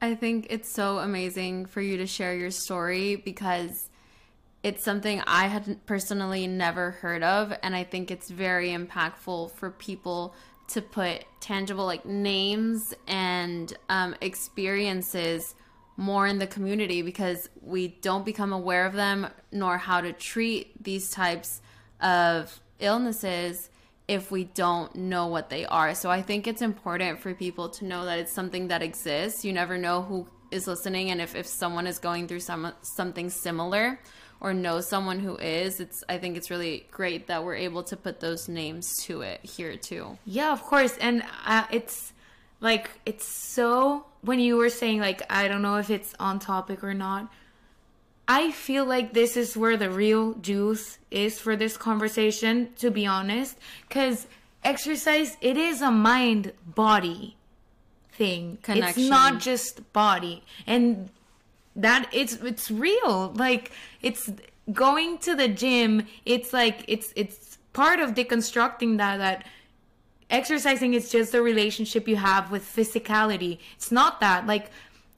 [0.03, 3.89] I think it's so amazing for you to share your story because
[4.65, 7.57] it's something I had personally never heard of.
[7.63, 10.35] And I think it's very impactful for people
[10.71, 15.55] to put tangible like names and um, experiences
[15.97, 20.83] more in the community because we don't become aware of them nor how to treat
[20.83, 21.61] these types
[22.01, 23.71] of illnesses
[24.13, 25.95] if we don't know what they are.
[25.95, 29.43] So I think it's important for people to know that it's something that exists.
[29.43, 33.31] You never know who is listening and if, if someone is going through some something
[33.31, 33.99] similar
[34.39, 37.97] or know someone who is, it's I think it's really great that we're able to
[37.97, 40.19] put those names to it here too.
[40.27, 40.95] Yeah, of course.
[40.99, 42.13] And uh, it's
[42.61, 46.85] like it's so when you were saying like I don't know if it's on topic
[46.85, 47.33] or not
[48.29, 53.07] I feel like this is where the real juice is for this conversation, to be
[53.07, 53.59] honest.
[53.89, 54.27] Because
[54.65, 57.37] exercise, it is a mind body
[58.13, 58.59] thing.
[58.63, 59.03] Connection.
[59.03, 60.45] It's not just body.
[60.67, 61.11] And
[61.77, 63.33] that it's it's real.
[63.35, 64.31] Like it's
[64.73, 69.47] going to the gym, it's like it's it's part of deconstructing that that
[70.31, 73.59] exercising is just a relationship you have with physicality.
[73.75, 74.47] It's not that.
[74.47, 74.71] Like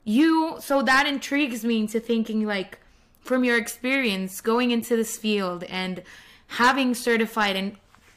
[0.03, 2.79] you so that intrigues me into thinking like
[3.25, 6.03] from your experience going into this field and
[6.47, 7.75] having certified and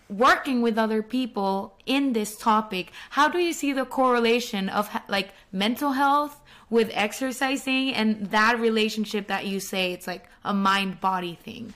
[0.08, 5.30] working with other people in this topic how do you see the correlation of like
[5.52, 6.40] mental health
[6.70, 11.74] with exercising and that relationship that you say it's like a mind body thing?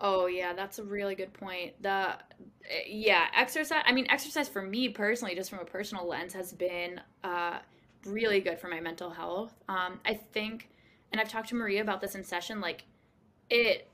[0.00, 1.80] Oh yeah that's a really good point.
[1.82, 2.16] The
[2.86, 6.98] yeah exercise i mean exercise for me personally just from a personal lens has been
[7.22, 7.58] uh,
[8.06, 9.52] really good for my mental health.
[9.68, 10.70] Um, i think
[11.14, 12.86] and I've talked to Maria about this in session, like
[13.50, 13.88] it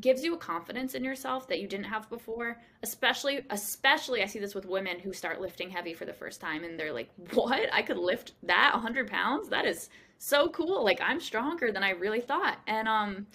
[0.00, 4.38] gives you a confidence in yourself that you didn't have before especially especially i see
[4.38, 7.68] this with women who start lifting heavy for the first time and they're like what?
[7.72, 9.48] I could lift that 100 pounds?
[9.48, 10.84] That is so cool.
[10.84, 12.58] Like i'm stronger than i really thought.
[12.68, 13.26] And um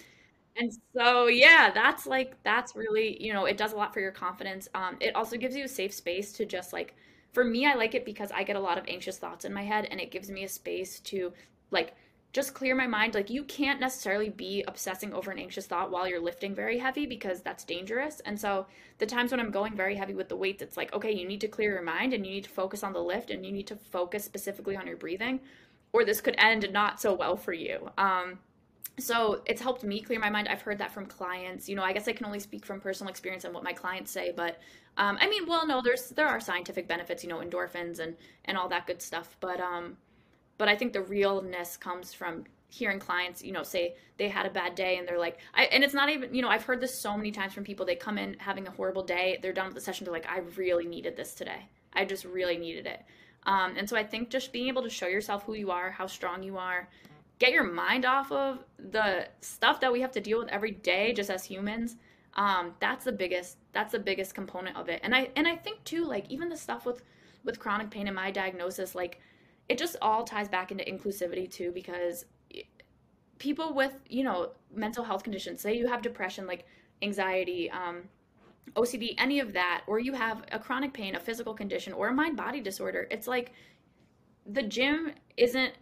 [0.56, 4.12] and so yeah that's like that's really you know it does a lot for your
[4.12, 4.68] confidence.
[4.74, 6.94] Um it also gives you a safe space to just like
[7.32, 9.62] for me i like it because i get a lot of anxious thoughts in my
[9.62, 11.32] head and it gives me a space to
[11.70, 11.94] like
[12.36, 13.14] just clear my mind.
[13.14, 17.06] Like, you can't necessarily be obsessing over an anxious thought while you're lifting very heavy
[17.06, 18.20] because that's dangerous.
[18.26, 18.66] And so,
[18.98, 21.40] the times when I'm going very heavy with the weights, it's like, okay, you need
[21.40, 23.66] to clear your mind and you need to focus on the lift and you need
[23.68, 25.40] to focus specifically on your breathing,
[25.94, 27.90] or this could end not so well for you.
[27.96, 28.38] Um,
[28.98, 30.46] so it's helped me clear my mind.
[30.48, 31.70] I've heard that from clients.
[31.70, 34.10] You know, I guess I can only speak from personal experience and what my clients
[34.10, 34.58] say, but
[34.98, 38.14] um, I mean, well, no, there's there are scientific benefits, you know, endorphins and
[38.44, 39.38] and all that good stuff.
[39.40, 39.96] But um,
[40.58, 44.50] but I think the realness comes from hearing clients, you know, say they had a
[44.50, 47.00] bad day and they're like, I, and it's not even, you know, I've heard this
[47.00, 47.86] so many times from people.
[47.86, 50.38] They come in having a horrible day, they're done with the session, they're like, I
[50.56, 51.68] really needed this today.
[51.92, 53.02] I just really needed it.
[53.44, 56.06] Um, and so I think just being able to show yourself who you are, how
[56.06, 56.88] strong you are,
[57.38, 61.12] get your mind off of the stuff that we have to deal with every day
[61.12, 61.96] just as humans.
[62.34, 65.82] um, that's the biggest that's the biggest component of it and i and i think
[65.84, 67.02] too like even the stuff with
[67.44, 69.20] with chronic pain and my diagnosis like
[69.68, 72.24] it just all ties back into inclusivity too because
[73.38, 76.64] people with you know mental health conditions say you have depression like
[77.02, 78.02] anxiety um,
[78.74, 82.12] ocd any of that or you have a chronic pain a physical condition or a
[82.12, 83.52] mind body disorder it's like
[84.46, 85.72] the gym isn't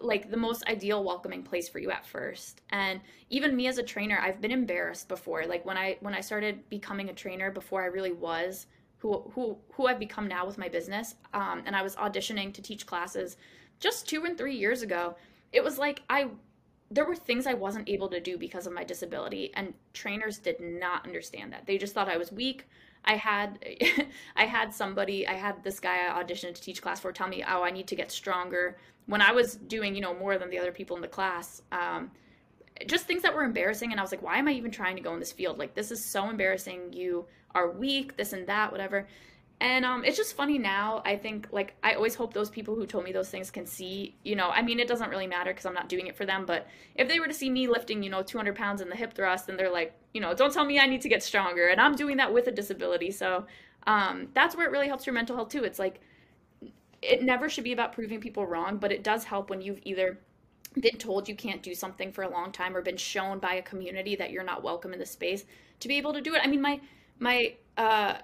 [0.00, 2.60] like the most ideal welcoming place for you at first.
[2.70, 3.00] And
[3.30, 5.46] even me as a trainer i've been embarrassed before.
[5.46, 8.66] Like when i when i started becoming a trainer before i really was
[9.04, 12.62] who who who i've become now with my business um, and i was auditioning to
[12.62, 13.36] teach classes
[13.78, 15.14] just two and three years ago
[15.52, 16.26] it was like i
[16.90, 20.58] there were things i wasn't able to do because of my disability and trainers did
[20.60, 21.66] not understand that.
[21.66, 22.66] They just thought i was weak.
[23.04, 23.58] I had
[24.36, 27.44] I had somebody I had this guy I auditioned to teach class for tell me
[27.46, 28.78] oh I need to get stronger.
[29.06, 32.10] When I was doing, you know, more than the other people in the class, um,
[32.86, 33.90] just things that were embarrassing.
[33.90, 35.58] And I was like, why am I even trying to go in this field?
[35.58, 36.92] Like, this is so embarrassing.
[36.92, 39.06] You are weak, this and that, whatever.
[39.60, 41.00] And um, it's just funny now.
[41.04, 44.16] I think, like, I always hope those people who told me those things can see,
[44.24, 46.44] you know, I mean, it doesn't really matter because I'm not doing it for them.
[46.44, 46.66] But
[46.96, 49.48] if they were to see me lifting, you know, 200 pounds in the hip thrust,
[49.48, 51.68] and they're like, you know, don't tell me I need to get stronger.
[51.68, 53.12] And I'm doing that with a disability.
[53.12, 53.46] So
[53.86, 55.62] um, that's where it really helps your mental health, too.
[55.62, 56.00] It's like,
[57.00, 60.18] it never should be about proving people wrong, but it does help when you've either
[60.80, 63.62] been told you can't do something for a long time or been shown by a
[63.62, 65.44] community that you're not welcome in the space
[65.80, 66.40] to be able to do it.
[66.42, 66.80] I mean, my
[67.18, 68.14] my uh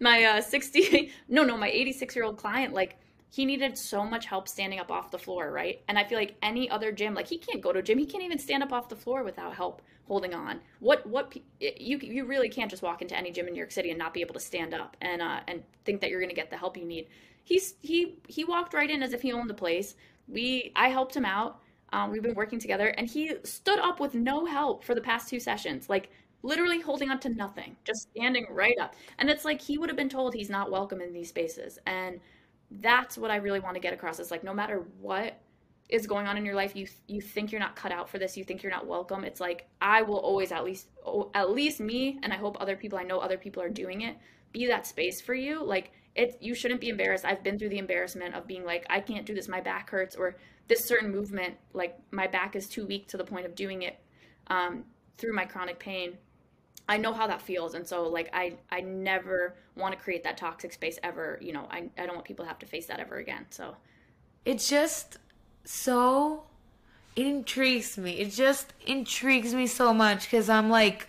[0.00, 2.96] my uh 60 no no my 86 year old client like
[3.30, 5.82] he needed so much help standing up off the floor, right?
[5.88, 8.06] And I feel like any other gym, like he can't go to a gym, he
[8.06, 10.60] can't even stand up off the floor without help holding on.
[10.80, 13.90] What what you you really can't just walk into any gym in New York City
[13.90, 16.34] and not be able to stand up and uh and think that you're going to
[16.36, 17.08] get the help you need
[17.44, 19.94] he's he he walked right in as if he owned the place.
[20.26, 21.60] We I helped him out.
[21.94, 25.28] Um, we've been working together, and he stood up with no help for the past
[25.28, 26.10] two sessions, like
[26.42, 28.96] literally holding on to nothing, just standing right up.
[29.18, 32.18] And it's like he would have been told he's not welcome in these spaces, and
[32.80, 34.18] that's what I really want to get across.
[34.18, 35.40] Is like no matter what
[35.88, 38.36] is going on in your life, you you think you're not cut out for this,
[38.36, 39.22] you think you're not welcome.
[39.22, 40.88] It's like I will always at least
[41.34, 44.16] at least me, and I hope other people I know other people are doing it,
[44.50, 45.62] be that space for you.
[45.62, 47.24] Like it you shouldn't be embarrassed.
[47.24, 50.14] I've been through the embarrassment of being like, I can't do this, my back hurts,
[50.14, 50.36] or
[50.68, 53.98] this certain movement, like my back is too weak to the point of doing it
[54.48, 54.84] um,
[55.18, 56.16] through my chronic pain.
[56.88, 60.36] I know how that feels, and so like I I never want to create that
[60.36, 61.38] toxic space ever.
[61.40, 63.46] You know, I I don't want people to have to face that ever again.
[63.50, 63.76] So
[64.44, 65.16] it's just
[65.64, 66.44] so
[67.16, 68.18] it intrigues me.
[68.18, 71.08] It just intrigues me so much because I'm like,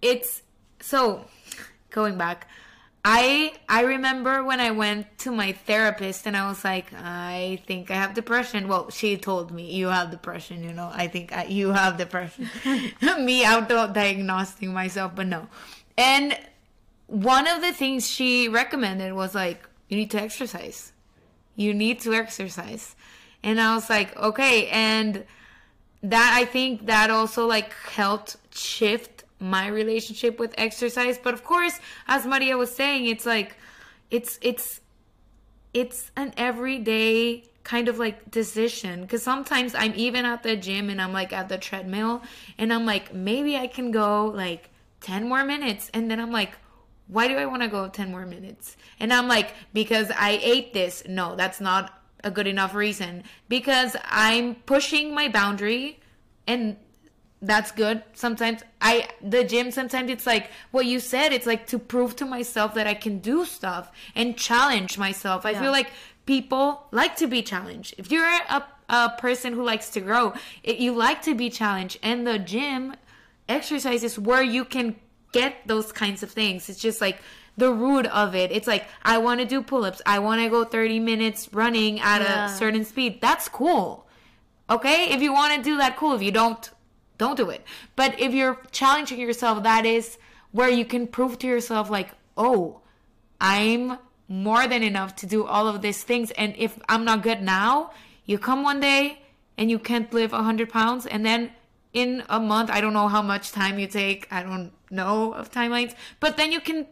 [0.00, 0.42] it's
[0.80, 1.26] so
[1.90, 2.46] going back.
[3.04, 7.90] I I remember when I went to my therapist and I was like, I think
[7.90, 8.68] I have depression.
[8.68, 10.62] Well, she told me you have depression.
[10.62, 12.50] You know, I think I, you have depression.
[13.18, 15.48] me auto diagnosing myself, but no.
[15.96, 16.38] And
[17.06, 20.92] one of the things she recommended was like, you need to exercise.
[21.56, 22.94] You need to exercise.
[23.42, 24.68] And I was like, okay.
[24.68, 25.24] And
[26.02, 31.18] that I think that also like helped shift my relationship with exercise.
[31.18, 33.56] But of course, as Maria was saying, it's like
[34.10, 34.80] it's it's
[35.72, 41.00] it's an everyday kind of like decision because sometimes I'm even at the gym and
[41.00, 42.22] I'm like at the treadmill
[42.58, 44.70] and I'm like maybe I can go like
[45.02, 46.52] 10 more minutes and then I'm like
[47.06, 48.76] why do I want to go 10 more minutes?
[49.00, 51.02] And I'm like because I ate this.
[51.08, 55.98] No, that's not a good enough reason because I'm pushing my boundary
[56.46, 56.76] and
[57.42, 58.62] that's good sometimes.
[58.80, 62.74] I the gym sometimes it's like what you said it's like to prove to myself
[62.74, 65.46] that i can do stuff and challenge myself.
[65.46, 65.62] I yeah.
[65.62, 65.90] feel like
[66.26, 67.94] people like to be challenged.
[67.98, 71.98] If you're a, a person who likes to grow it, you like to be challenged.
[72.02, 72.94] And the gym
[73.48, 74.96] exercise is where you can
[75.32, 76.68] get those kinds of things.
[76.68, 77.18] It's just like
[77.56, 78.52] the root of it.
[78.52, 80.02] It's like i want to do pull-ups.
[80.06, 82.46] I want to go 30 minutes running at yeah.
[82.46, 83.20] a certain speed.
[83.20, 84.06] That's cool.
[84.68, 85.10] Okay?
[85.10, 86.14] If you want to do that cool.
[86.14, 86.70] If you don't
[87.20, 87.62] don't do it.
[87.94, 90.18] But if you're challenging yourself, that is
[90.52, 92.80] where you can prove to yourself, like, oh,
[93.40, 96.30] I'm more than enough to do all of these things.
[96.32, 97.92] And if I'm not good now,
[98.24, 99.20] you come one day
[99.58, 101.06] and you can't lift 100 pounds.
[101.06, 101.52] And then
[101.92, 104.26] in a month, I don't know how much time you take.
[104.32, 105.94] I don't know of timelines.
[106.20, 106.86] But then you can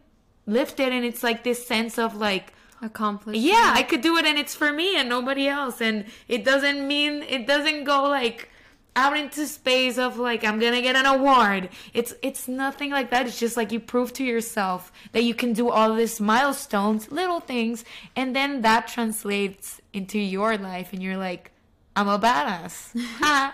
[0.47, 0.93] lift it.
[0.93, 3.45] And it's like this sense of like, accomplishment.
[3.45, 5.81] Yeah, I could do it and it's for me and nobody else.
[5.81, 8.51] And it doesn't mean, it doesn't go like,
[8.99, 11.68] out into space of like I'm gonna get an award.
[11.94, 13.26] It's it's nothing like that.
[13.26, 17.38] It's just like you prove to yourself that you can do all these milestones, little
[17.40, 17.84] things,
[18.16, 21.53] and then that translates into your life, and you're like,
[21.94, 22.90] I'm a badass.
[23.22, 23.53] I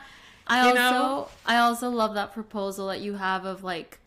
[0.50, 1.28] you also know?
[1.44, 3.98] I also love that proposal that you have of like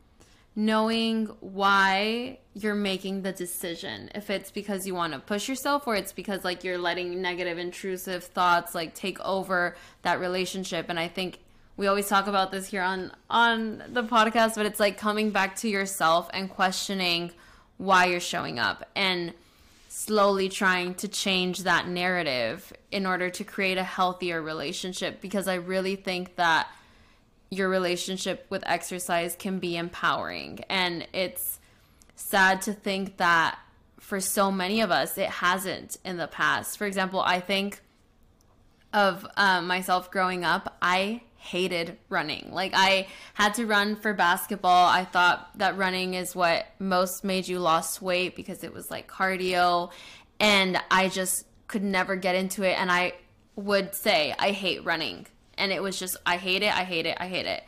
[0.58, 4.10] knowing why you're making the decision.
[4.16, 7.60] If it's because you want to push yourself or it's because like you're letting negative
[7.60, 11.38] intrusive thoughts like take over that relationship and I think
[11.78, 15.58] we always talk about this here on on the podcast but it's like coming back
[15.58, 17.32] to yourself and questioning
[17.78, 19.34] why you're showing up and
[19.89, 25.55] slowly trying to change that narrative in order to create a healthier relationship because I
[25.55, 26.68] really think that
[27.50, 30.60] your relationship with exercise can be empowering.
[30.70, 31.60] And it's
[32.16, 33.58] sad to think that
[34.00, 36.78] for so many of us, it hasn't in the past.
[36.78, 37.82] For example, I think
[38.93, 42.50] of um, myself growing up, I hated running.
[42.52, 44.88] Like, I had to run for basketball.
[44.88, 49.10] I thought that running is what most made you lose weight because it was like
[49.10, 49.91] cardio.
[50.39, 52.80] And I just could never get into it.
[52.80, 53.14] And I
[53.56, 55.28] would say, I hate running
[55.58, 57.64] and it was just I hate it, I hate it, I hate it.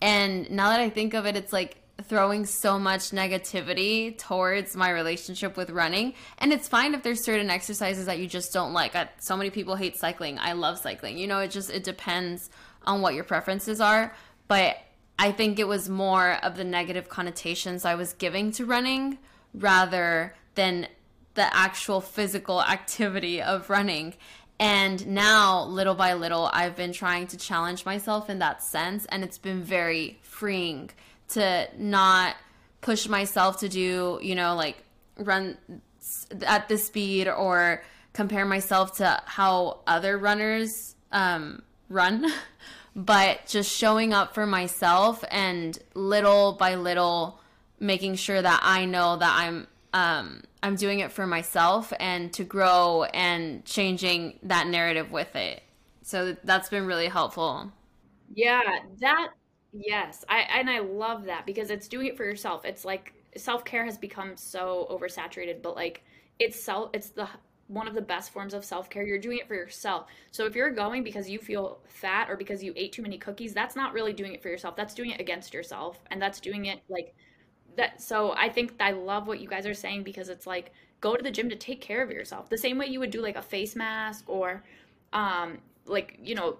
[0.00, 4.90] And now that I think of it, it's like throwing so much negativity towards my
[4.90, 6.14] relationship with running.
[6.38, 8.96] And it's fine if there's certain exercises that you just don't like.
[8.96, 10.38] I, so many people hate cycling.
[10.38, 11.18] I love cycling.
[11.18, 12.50] You know, it just it depends
[12.84, 14.14] on what your preferences are,
[14.48, 14.76] but
[15.18, 19.18] I think it was more of the negative connotations I was giving to running
[19.54, 20.88] rather than
[21.34, 24.14] the actual physical activity of running.
[24.58, 29.04] And now, little by little, I've been trying to challenge myself in that sense.
[29.06, 30.90] And it's been very freeing
[31.30, 32.36] to not
[32.80, 34.82] push myself to do, you know, like
[35.16, 35.58] run
[36.46, 37.82] at this speed or
[38.12, 42.26] compare myself to how other runners um, run,
[42.96, 47.40] but just showing up for myself and little by little
[47.80, 52.42] making sure that I know that I'm um, I'm doing it for myself and to
[52.42, 55.62] grow and changing that narrative with it.
[56.00, 57.70] So that's been really helpful.
[58.34, 58.62] Yeah,
[59.00, 59.28] that
[59.74, 60.24] yes.
[60.26, 62.64] I and I love that because it's doing it for yourself.
[62.64, 66.02] It's like self-care has become so oversaturated, but like
[66.38, 67.28] it's self it's the
[67.66, 69.04] one of the best forms of self-care.
[69.06, 70.06] You're doing it for yourself.
[70.30, 73.52] So if you're going because you feel fat or because you ate too many cookies,
[73.52, 74.76] that's not really doing it for yourself.
[74.76, 77.14] That's doing it against yourself and that's doing it like
[77.76, 80.72] that so i think i love what you guys are saying because it's like
[81.04, 82.48] go to the gym to take care of yourself.
[82.48, 84.64] The same way you would do like a face mask or
[85.12, 86.56] um like you know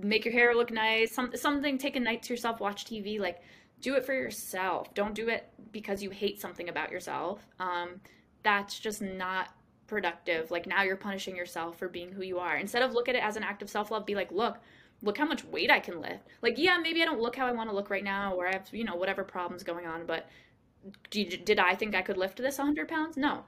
[0.00, 3.42] make your hair look nice some, something take a night to yourself watch tv like
[3.80, 4.94] do it for yourself.
[4.94, 7.44] Don't do it because you hate something about yourself.
[7.58, 8.00] Um
[8.44, 9.48] that's just not
[9.88, 10.52] productive.
[10.52, 12.56] Like now you're punishing yourself for being who you are.
[12.56, 14.58] Instead of look at it as an act of self-love be like look
[15.04, 16.26] look how much weight I can lift.
[16.42, 18.52] Like, yeah, maybe I don't look how I want to look right now, or I
[18.52, 20.28] have, you know, whatever problems going on, but
[21.10, 23.16] did, did I think I could lift this 100 pounds?
[23.16, 23.44] No.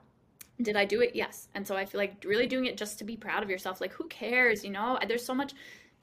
[0.60, 1.14] Did I do it?
[1.14, 1.48] Yes.
[1.54, 3.80] And so I feel like really doing it just to be proud of yourself.
[3.80, 4.64] Like, who cares?
[4.64, 5.52] You know, there's so much,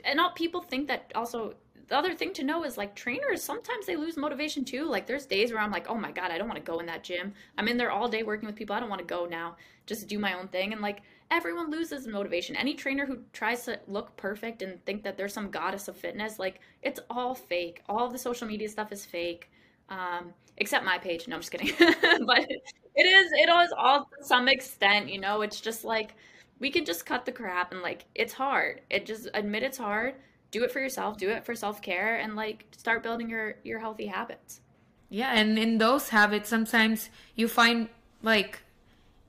[0.04, 1.56] and all people think that also
[1.88, 5.26] the other thing to know is like trainers sometimes they lose motivation too like there's
[5.26, 7.34] days where i'm like oh my god i don't want to go in that gym
[7.58, 10.08] i'm in there all day working with people i don't want to go now just
[10.08, 11.02] do my own thing and like
[11.34, 12.56] everyone loses motivation.
[12.56, 16.38] Any trainer who tries to look perfect and think that there's some goddess of fitness
[16.38, 17.82] like it's all fake.
[17.90, 19.50] All the social media stuff is fake
[19.90, 21.28] um, except my page.
[21.28, 21.74] No i'm just kidding.
[22.26, 22.48] But
[22.96, 25.42] it is it is all to some extent you know?
[25.42, 26.16] It's just like
[26.60, 28.82] we can just cut the crap and like it's hard.
[28.90, 30.16] It just admit it's hard
[30.52, 34.06] do it for yourself do it for self-care and like start building your your healthy
[34.06, 34.62] habits.
[35.10, 37.90] Yeah and in those habits sometimes you find
[38.22, 38.63] like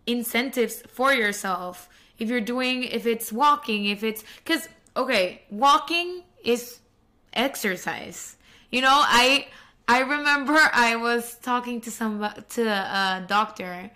[0.06, 1.88] incentives for yourself.
[2.18, 6.80] If you're doing if it's walking if it's because okay walking is
[7.32, 8.36] exercise.
[8.70, 9.46] You know i
[9.88, 13.90] i remember i was talking to some to a doctor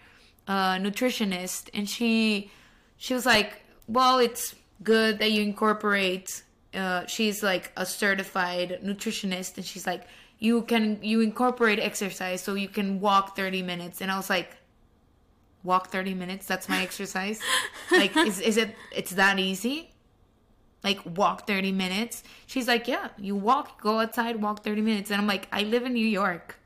[0.47, 2.51] a nutritionist and she
[2.97, 6.43] she was like well it's good that you incorporate
[6.75, 10.05] uh, she's like a certified nutritionist and she's like
[10.39, 14.01] you can you incorporate exercise so you can walk 30 minutes.
[14.01, 14.57] And i was like
[15.69, 17.41] walk 30 minutes that's my exercise?
[17.93, 19.77] Like is, is it it's that easy?
[20.83, 22.23] Like walk 30 minutes?
[22.47, 25.11] She's like yeah you walk go outside walk 30 minutes.
[25.11, 26.57] And i'm like i live in new york.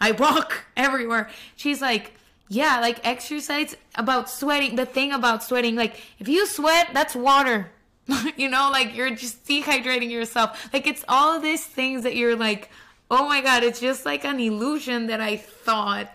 [0.00, 1.28] I walk everywhere.
[1.56, 2.14] She's like
[2.48, 7.70] yeah like exercise about sweating the thing about sweating like if you sweat that's water.
[8.42, 10.48] You know, like you're just dehydrating yourself.
[10.72, 12.70] Like it's all these things that you're like,
[13.10, 16.14] oh my god, it's just like an illusion that I thought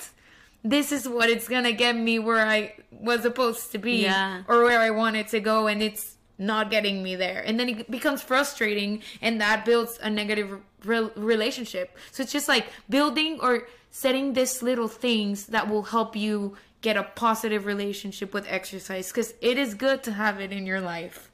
[0.64, 4.43] this is what it's gonna get me where I was supposed to be Yeah.
[4.47, 7.41] or where I wanted to go, and it's not getting me there.
[7.45, 11.97] And then it becomes frustrating, and that builds a negative re- relationship.
[12.12, 16.97] So it's just like building or setting these little things that will help you get
[16.97, 21.30] a positive relationship with exercise because it is good to have it in your life.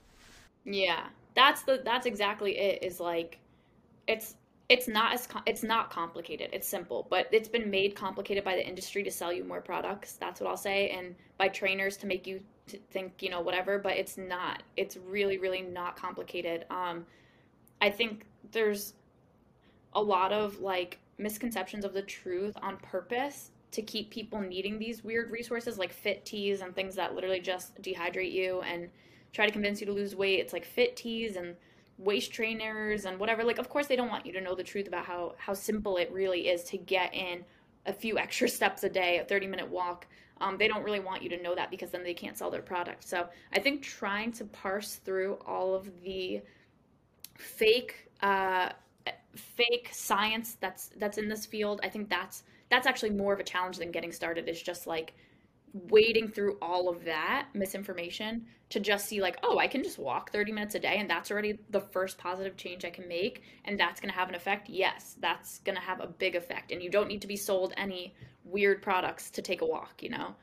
[0.65, 1.05] Yeah,
[1.35, 3.37] that's the that's exactly it is like
[4.07, 4.35] it's
[4.69, 6.49] it's not as it's not complicated.
[6.53, 10.13] It's simple but it's been made complicated by the industry to sell you more products
[10.13, 12.41] that's what i'll say and by trainers to make you
[12.91, 16.65] think you know whatever but it's not it's really really not complicated.
[16.69, 17.05] Um
[17.81, 18.93] i think there's
[19.93, 25.03] a lot of like misconceptions of the truth on purpose to keep people needing these
[25.03, 28.89] weird resources like fit teas and things that literally just dehydrate you and
[29.33, 30.39] try to convince you to lose weight.
[30.39, 31.55] It's like fit teas and
[31.97, 34.87] waist trainers and whatever like of course they don't want you to know the truth
[34.87, 37.43] about how how simple it really is to get in
[37.85, 40.07] a few extra steps a day a 30 minute walk.
[40.39, 42.61] Um, they don't really want you to know that because then they can't sell their
[42.61, 43.07] product.
[43.07, 46.41] So i think trying to parse through all of the
[47.35, 48.69] fake uh,
[49.35, 53.43] fake science that's that's in this field i think that's that's actually more of a
[53.43, 54.47] challenge than getting started.
[54.47, 55.15] Is just like
[55.73, 60.31] wading through all of that misinformation to just see like oh i can just walk
[60.31, 63.79] 30 minutes a day and that's already the first positive change i can make and
[63.79, 64.69] that's going to have an effect?
[64.69, 67.73] Yes that's going to have a big effect and you don't need to be sold
[67.77, 68.13] any
[68.43, 70.35] weird products to take a walk you know?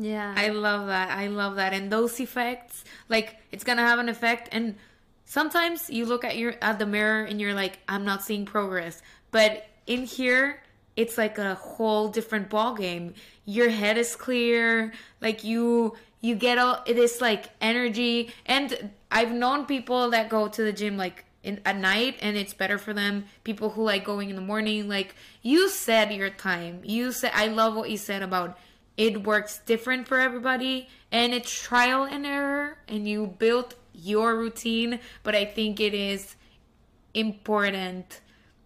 [0.00, 0.32] Yeah.
[0.36, 1.10] I love that.
[1.10, 1.72] I love that.
[1.72, 4.76] And those effects like it's going to have an effect and
[5.24, 9.02] sometimes you look at your at the mirror and you're like i'm not seeing progress.
[9.32, 10.62] But in here
[10.98, 16.58] it's like a whole different ball game your head is clear like you you get
[16.58, 18.30] all it is like energy.
[18.44, 22.52] And i've known people that go to the gym like in, at night and it's
[22.52, 23.24] better for them.
[23.44, 26.80] People who like going in the morning like you said your time.
[26.84, 28.58] You said i love what you said about
[28.96, 35.00] it works different for everybody and it's trial and error and you built your routine
[35.22, 36.36] but i think it is
[37.14, 38.20] important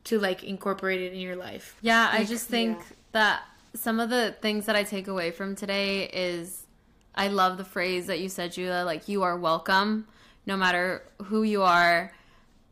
[0.04, 1.76] to like incorporate it in your life.
[1.80, 2.84] Yeah, like, I just think yeah.
[3.12, 3.42] that
[3.74, 6.66] some of the things that I take away from today is
[7.14, 10.06] I love the phrase that you said, Julia, like you are welcome
[10.46, 12.12] no matter who you are,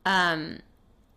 [0.04, 0.58] um,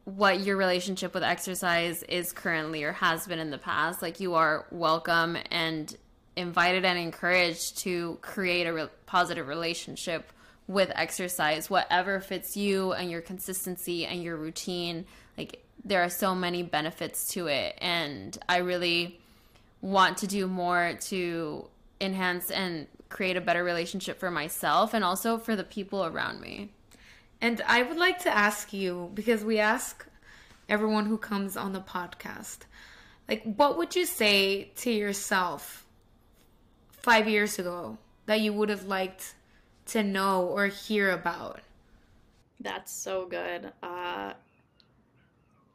[0.05, 4.01] what your relationship with exercise is currently or has been in the past.
[4.01, 5.95] Like you are welcome and
[6.35, 10.31] invited and encouraged to create a re- positive relationship
[10.67, 15.05] with exercise, whatever fits you and your consistency and your routine.
[15.37, 19.19] Like there are so many benefits to it and i really
[19.81, 21.67] want to do more to
[21.99, 26.71] enhance and create a better relationship for myself and also for the people around me.
[27.41, 30.07] And i would like to ask you because we ask
[30.69, 32.59] everyone who comes on the podcast
[33.27, 35.85] like what would you say to yourself
[36.91, 39.35] five years ago that you would have liked
[39.87, 41.61] to know or hear about?
[42.59, 43.71] That's so good.
[43.81, 44.33] Uh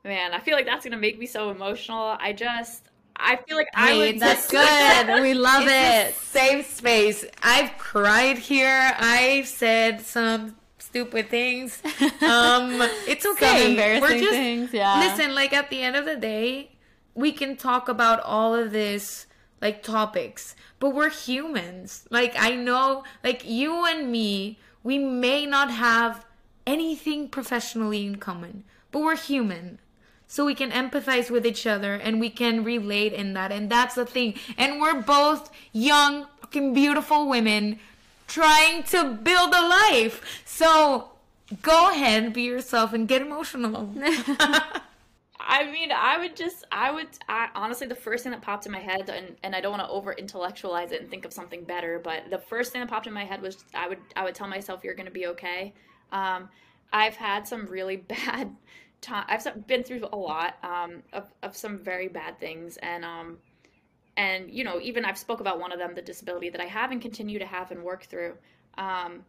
[0.08, 2.16] Man, I feel like that's gonna make me so emotional.
[2.18, 4.18] I just I feel like I would.
[4.18, 5.20] That's good.
[5.20, 6.14] we love it.
[6.14, 7.26] Safe space.
[7.42, 8.94] I've cried here.
[8.96, 11.82] I've said some stupid things.
[12.22, 13.64] Um, it's okay.
[13.64, 14.72] Some embarrassing We're just, things.
[14.72, 14.98] Yeah.
[14.98, 16.70] Listen, like at the end of the day,
[17.14, 19.26] we can talk about all of this
[19.60, 22.06] like topics, but we're humans.
[22.08, 26.24] Like I know, like you and me, we may not have
[26.66, 29.80] anything professionally in common, but we're human
[30.28, 33.50] so we can empathize with each other and we can relate in that.
[33.50, 34.34] And that's the thing.
[34.56, 37.78] And we're both young fucking beautiful women
[38.28, 40.42] trying to build a life.
[40.44, 41.08] So
[41.62, 43.90] go ahead be yourself and get emotional.
[45.40, 48.72] I mean, I would just, I would, I, honestly, the first thing that popped in
[48.72, 51.64] my head, and, and I don't want to over intellectualize it and think of something
[51.64, 54.34] better, but the first thing that popped in my head was I would, I would
[54.34, 55.72] tell myself, you're going to be okay.
[56.12, 56.50] Um,
[56.92, 58.54] I've had some really bad
[59.00, 59.24] time.
[59.28, 63.38] I've been through a lot um, of of some very bad things, and um,
[64.16, 66.90] and you know, even I've spoke about one of them, the disability that I have
[66.90, 68.34] and continue to have and work through.
[68.76, 69.24] Um,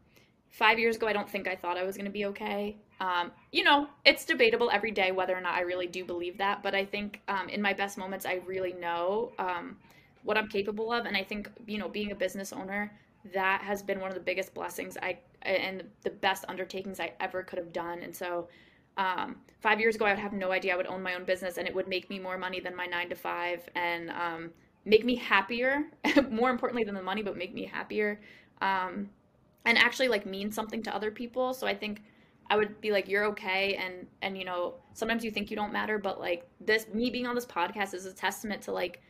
[0.49, 2.75] five years ago, I don't think I thought I was going to be okay.
[2.99, 6.61] Um, you know, it's debatable every day whether or not I really do believe that,
[6.63, 9.77] but I think um, in my best moments, I really know um,
[10.23, 12.91] what I'm capable of, and I think you know, being a business owner,
[13.33, 17.43] that has been one of the biggest blessings I and the best undertakings I ever
[17.43, 18.47] could have done, and so
[18.99, 21.57] um, five years ago, I would have no idea I would own my own business
[21.57, 24.51] and it would make me more money than my nine to five and um,
[24.85, 25.85] make me happier,
[26.29, 28.19] more importantly than the money, but make me happier
[28.61, 29.09] um,
[29.65, 31.53] and actually like mean something to other people.
[31.53, 32.03] So I think
[32.49, 33.75] I would be like, you're okay.
[33.75, 37.25] And, and, you know, sometimes you think you don't matter, but like this, me being
[37.25, 39.01] on this podcast is a testament to like,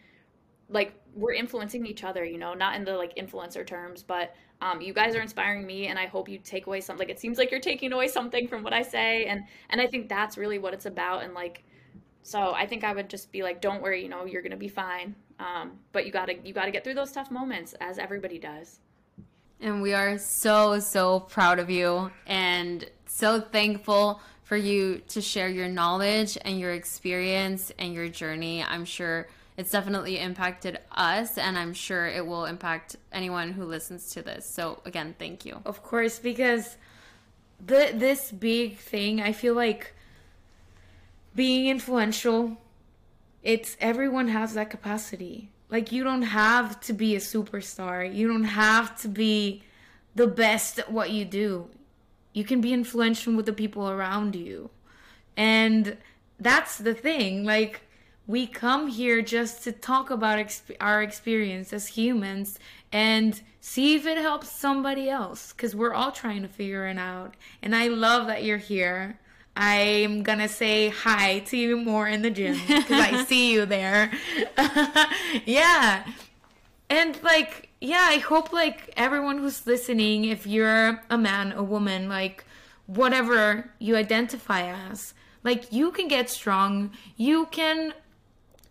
[0.69, 4.81] like we're influencing each other, you know, not in the like influencer terms, but um,
[4.81, 7.37] you guys are inspiring me and i hope you take away something like it seems
[7.37, 10.59] like you're taking away something from what i say and and i think that's really
[10.59, 11.63] what it's about and like
[12.23, 14.67] so i think i would just be like don't worry you know you're gonna be
[14.67, 18.79] fine um, but you gotta you gotta get through those tough moments as everybody does
[19.61, 25.49] And we are so, so proud of you and so thankful for you to share
[25.49, 28.63] your knowledge and your experience and your journey.
[28.63, 29.27] I'm sure
[29.59, 34.49] it's definitely impacted us, and I'm sure it will impact anyone who listens to this.
[34.49, 35.59] So, again, thank you.
[35.65, 36.77] Of course, because
[37.65, 39.93] the this big thing, I feel like
[41.35, 42.55] being influential,
[43.43, 45.49] it's everyone has that capacity.
[45.69, 47.97] Like you don't have to be a superstar.
[48.13, 49.63] You don't have to be
[50.15, 51.69] the best at what you do.
[52.31, 54.69] You can be influential with the people around you.
[55.35, 55.97] And
[56.39, 57.43] that's the thing.
[57.43, 57.81] Like
[58.29, 62.59] we come here just to talk about exp- our experience as humans
[62.91, 67.33] and see if it helps somebody else because we're all trying to figure it out.
[67.63, 69.17] And I love that you're here.
[69.57, 74.11] I'm gonna say hi to you more in the gym because I see you there.
[75.45, 76.05] yeah.
[76.87, 82.07] And like, yeah, I hope like everyone who's listening, if you're a man, a woman,
[82.07, 82.45] like
[82.85, 86.91] whatever you identify as, like you can get strong.
[87.17, 87.93] You can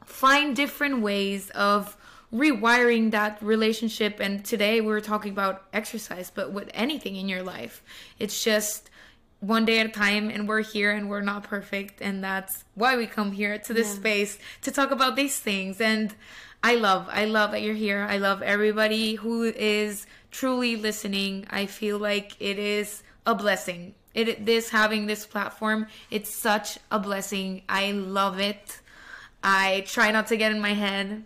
[0.09, 1.97] find different ways of
[2.33, 4.21] rewiring that relationship.
[4.21, 7.83] And today we are talking about exercise, but with anything in your life,
[8.19, 8.91] it's just
[9.41, 12.01] one day at a time and we're here and we're not perfect.
[12.03, 14.01] And that's why we come here to this yeah.
[14.01, 15.81] space to talk about these things.
[15.81, 16.15] And
[16.61, 18.05] i love i love that you're here.
[18.09, 21.47] I love everybody who is truly listening.
[21.51, 23.95] I feel like it is a blessing.
[24.13, 27.63] It this having this platform it's such a blessing.
[27.69, 28.81] I love it
[29.43, 31.25] i try not to get in my head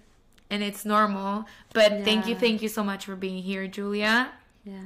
[0.50, 2.04] and it's normal but yeah.
[2.04, 4.30] thank you thank you so much for being here julia
[4.64, 4.82] yeah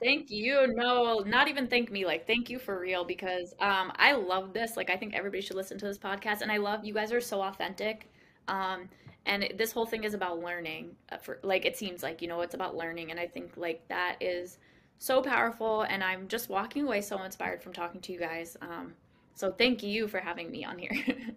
[0.00, 0.68] Thank you.
[0.68, 2.06] No, not even thank me.
[2.06, 4.76] Like, thank you for real because um, I love this.
[4.76, 7.20] Like, I think everybody should listen to this podcast, and I love you guys are
[7.20, 8.08] so authentic.
[8.46, 8.88] Um,
[9.26, 10.94] and it, this whole thing is about learning.
[11.10, 13.86] Uh, for like, it seems like you know it's about learning, and I think like
[13.88, 14.58] that is
[15.00, 15.82] so powerful.
[15.82, 18.56] And I'm just walking away so inspired from talking to you guys.
[18.62, 18.94] Um,
[19.34, 20.92] so thank you for having me on here.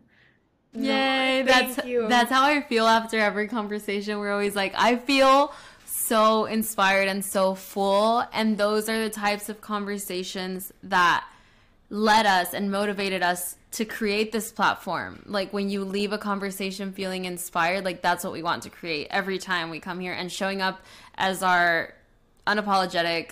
[0.73, 1.43] Yay!
[1.43, 2.07] No, that's you.
[2.07, 4.19] that's how I feel after every conversation.
[4.19, 5.53] We're always like, I feel
[5.85, 8.23] so inspired and so full.
[8.34, 11.26] And those are the types of conversations that
[11.89, 15.23] led us and motivated us to create this platform.
[15.26, 19.07] Like when you leave a conversation feeling inspired, like that's what we want to create
[19.10, 20.81] every time we come here and showing up
[21.15, 21.93] as our
[22.48, 23.31] unapologetic,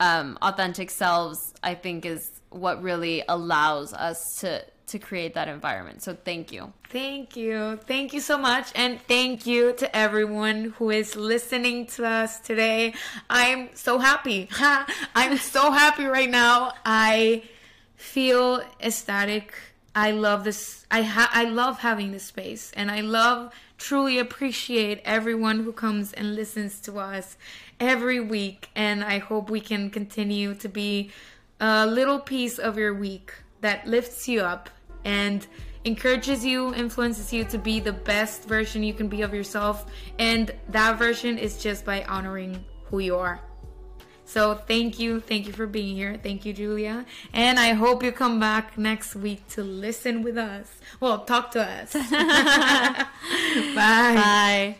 [0.00, 6.02] um, authentic selves, I think is what really allows us to to create that environment.
[6.02, 6.72] So thank you.
[6.90, 7.78] Thank you.
[7.86, 8.70] Thank you so much.
[8.74, 12.94] And thank you to everyone who is listening to us today.
[13.30, 14.48] I'm so happy.
[15.14, 16.72] I'm so happy right now.
[16.84, 17.44] I
[17.96, 19.54] feel ecstatic.
[19.94, 20.86] I love this.
[20.90, 26.12] I ha- I love having this space and I love truly appreciate everyone who comes
[26.12, 27.36] and listens to us
[27.80, 31.10] every week and I hope we can continue to be
[31.60, 34.68] a little piece of your week that lifts you up
[35.04, 35.46] and
[35.84, 39.86] encourages you, influences you to be the best version you can be of yourself.
[40.18, 43.40] And that version is just by honoring who you are.
[44.24, 45.20] So thank you.
[45.20, 46.18] Thank you for being here.
[46.22, 47.04] Thank you, Julia.
[47.32, 50.72] And I hope you come back next week to listen with us.
[51.00, 51.92] Well, talk to us.
[52.10, 53.04] Bye.
[53.74, 54.76] Bye.